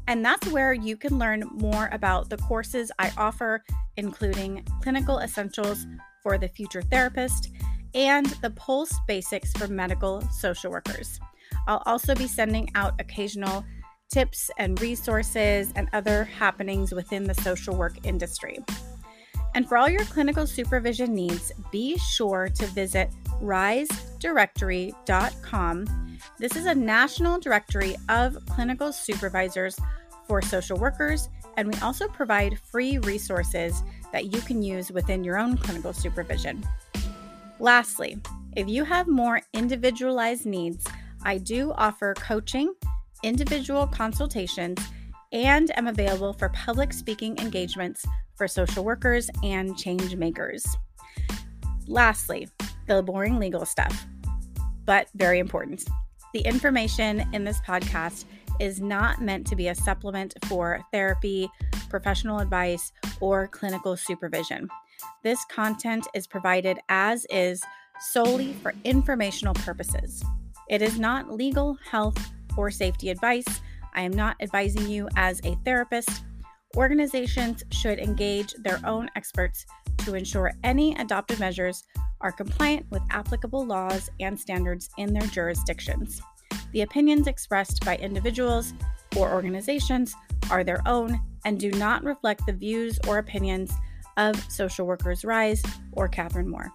And 0.09 0.23
that's 0.23 0.47
where 0.49 0.73
you 0.73 0.97
can 0.97 1.17
learn 1.17 1.49
more 1.49 1.87
about 1.93 2.29
the 2.29 2.37
courses 2.37 2.91
I 2.99 3.13
offer, 3.17 3.63
including 3.95 4.65
Clinical 4.81 5.19
Essentials 5.19 5.87
for 6.27 6.37
the 6.37 6.49
Future 6.49 6.81
Therapist 6.81 7.51
and 7.95 8.25
the 8.41 8.49
Pulse 8.49 8.91
Basics 9.07 9.53
for 9.53 9.69
Medical 9.69 10.19
Social 10.29 10.69
Workers. 10.69 11.21
I'll 11.67 11.81
also 11.85 12.13
be 12.15 12.27
sending 12.27 12.69
out 12.75 12.99
occasional 12.99 13.63
tips 14.11 14.51
and 14.57 14.81
resources 14.81 15.71
and 15.77 15.87
other 15.93 16.25
happenings 16.25 16.91
within 16.91 17.23
the 17.23 17.33
social 17.35 17.77
work 17.77 18.05
industry. 18.05 18.59
And 19.55 19.69
for 19.69 19.77
all 19.77 19.87
your 19.87 20.03
clinical 20.03 20.45
supervision 20.45 21.15
needs, 21.15 21.53
be 21.71 21.97
sure 21.97 22.49
to 22.55 22.65
visit 22.67 23.09
risedirectory.com. 23.41 26.17
This 26.39 26.57
is 26.57 26.65
a 26.65 26.75
national 26.75 27.39
directory 27.39 27.95
of 28.09 28.37
clinical 28.47 28.91
supervisors 28.91 29.79
for 30.27 30.41
social 30.41 30.77
workers, 30.77 31.29
and 31.57 31.67
we 31.67 31.79
also 31.81 32.07
provide 32.07 32.59
free 32.59 32.99
resources 32.99 33.83
that 34.13 34.31
you 34.33 34.39
can 34.41 34.61
use 34.61 34.91
within 34.91 35.23
your 35.23 35.37
own 35.37 35.57
clinical 35.57 35.91
supervision. 35.91 36.63
Lastly, 37.59 38.17
if 38.55 38.69
you 38.69 38.83
have 38.83 39.07
more 39.07 39.41
individualized 39.53 40.45
needs, 40.45 40.85
I 41.23 41.39
do 41.39 41.73
offer 41.73 42.13
coaching, 42.13 42.73
individual 43.23 43.87
consultations, 43.87 44.79
and 45.33 45.75
am 45.77 45.87
available 45.87 46.33
for 46.33 46.49
public 46.49 46.93
speaking 46.93 47.37
engagements 47.39 48.05
for 48.35 48.47
social 48.47 48.83
workers 48.85 49.29
and 49.43 49.75
change 49.75 50.15
makers. 50.15 50.65
Lastly, 51.87 52.47
the 52.87 53.01
boring 53.01 53.39
legal 53.39 53.65
stuff, 53.65 54.05
but 54.85 55.07
very 55.15 55.39
important. 55.39 55.83
The 56.33 56.41
information 56.41 57.27
in 57.33 57.43
this 57.43 57.59
podcast 57.61 58.25
is 58.59 58.81
not 58.81 59.21
meant 59.21 59.47
to 59.47 59.55
be 59.55 59.67
a 59.67 59.75
supplement 59.75 60.33
for 60.45 60.81
therapy, 60.91 61.49
professional 61.89 62.39
advice, 62.39 62.91
or 63.19 63.47
clinical 63.47 63.95
supervision. 63.97 64.69
This 65.23 65.43
content 65.45 66.07
is 66.13 66.27
provided 66.27 66.79
as 66.89 67.25
is 67.29 67.63
solely 67.99 68.53
for 68.53 68.73
informational 68.83 69.53
purposes. 69.53 70.23
It 70.69 70.81
is 70.81 70.99
not 70.99 71.31
legal, 71.31 71.77
health, 71.89 72.17
or 72.57 72.71
safety 72.71 73.09
advice. 73.09 73.45
I 73.93 74.01
am 74.01 74.11
not 74.11 74.35
advising 74.41 74.87
you 74.87 75.07
as 75.15 75.39
a 75.43 75.55
therapist. 75.63 76.09
Organizations 76.75 77.63
should 77.71 77.99
engage 77.99 78.53
their 78.55 78.79
own 78.85 79.09
experts 79.15 79.65
to 79.99 80.15
ensure 80.15 80.51
any 80.63 80.95
adopted 80.95 81.39
measures 81.39 81.83
are 82.21 82.31
compliant 82.31 82.85
with 82.89 83.01
applicable 83.09 83.65
laws 83.65 84.09
and 84.19 84.39
standards 84.39 84.89
in 84.97 85.13
their 85.13 85.27
jurisdictions. 85.27 86.21
The 86.71 86.81
opinions 86.81 87.27
expressed 87.27 87.83
by 87.85 87.97
individuals 87.97 88.73
or 89.15 89.31
organizations 89.33 90.13
are 90.51 90.63
their 90.63 90.81
own 90.85 91.19
and 91.45 91.59
do 91.59 91.71
not 91.71 92.03
reflect 92.03 92.45
the 92.45 92.53
views 92.53 92.99
or 93.07 93.17
opinions 93.17 93.71
of 94.17 94.35
Social 94.51 94.85
Workers 94.85 95.23
Rise 95.23 95.63
or 95.93 96.07
Catherine 96.07 96.49
Moore. 96.49 96.71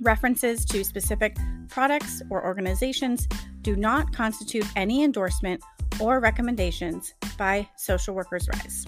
References 0.00 0.64
to 0.66 0.82
specific 0.82 1.36
products 1.68 2.22
or 2.30 2.44
organizations 2.44 3.28
do 3.62 3.76
not 3.76 4.12
constitute 4.14 4.66
any 4.76 5.04
endorsement 5.04 5.62
or 6.00 6.20
recommendations 6.20 7.14
by 7.36 7.68
Social 7.76 8.14
Workers 8.14 8.48
Rise. 8.48 8.86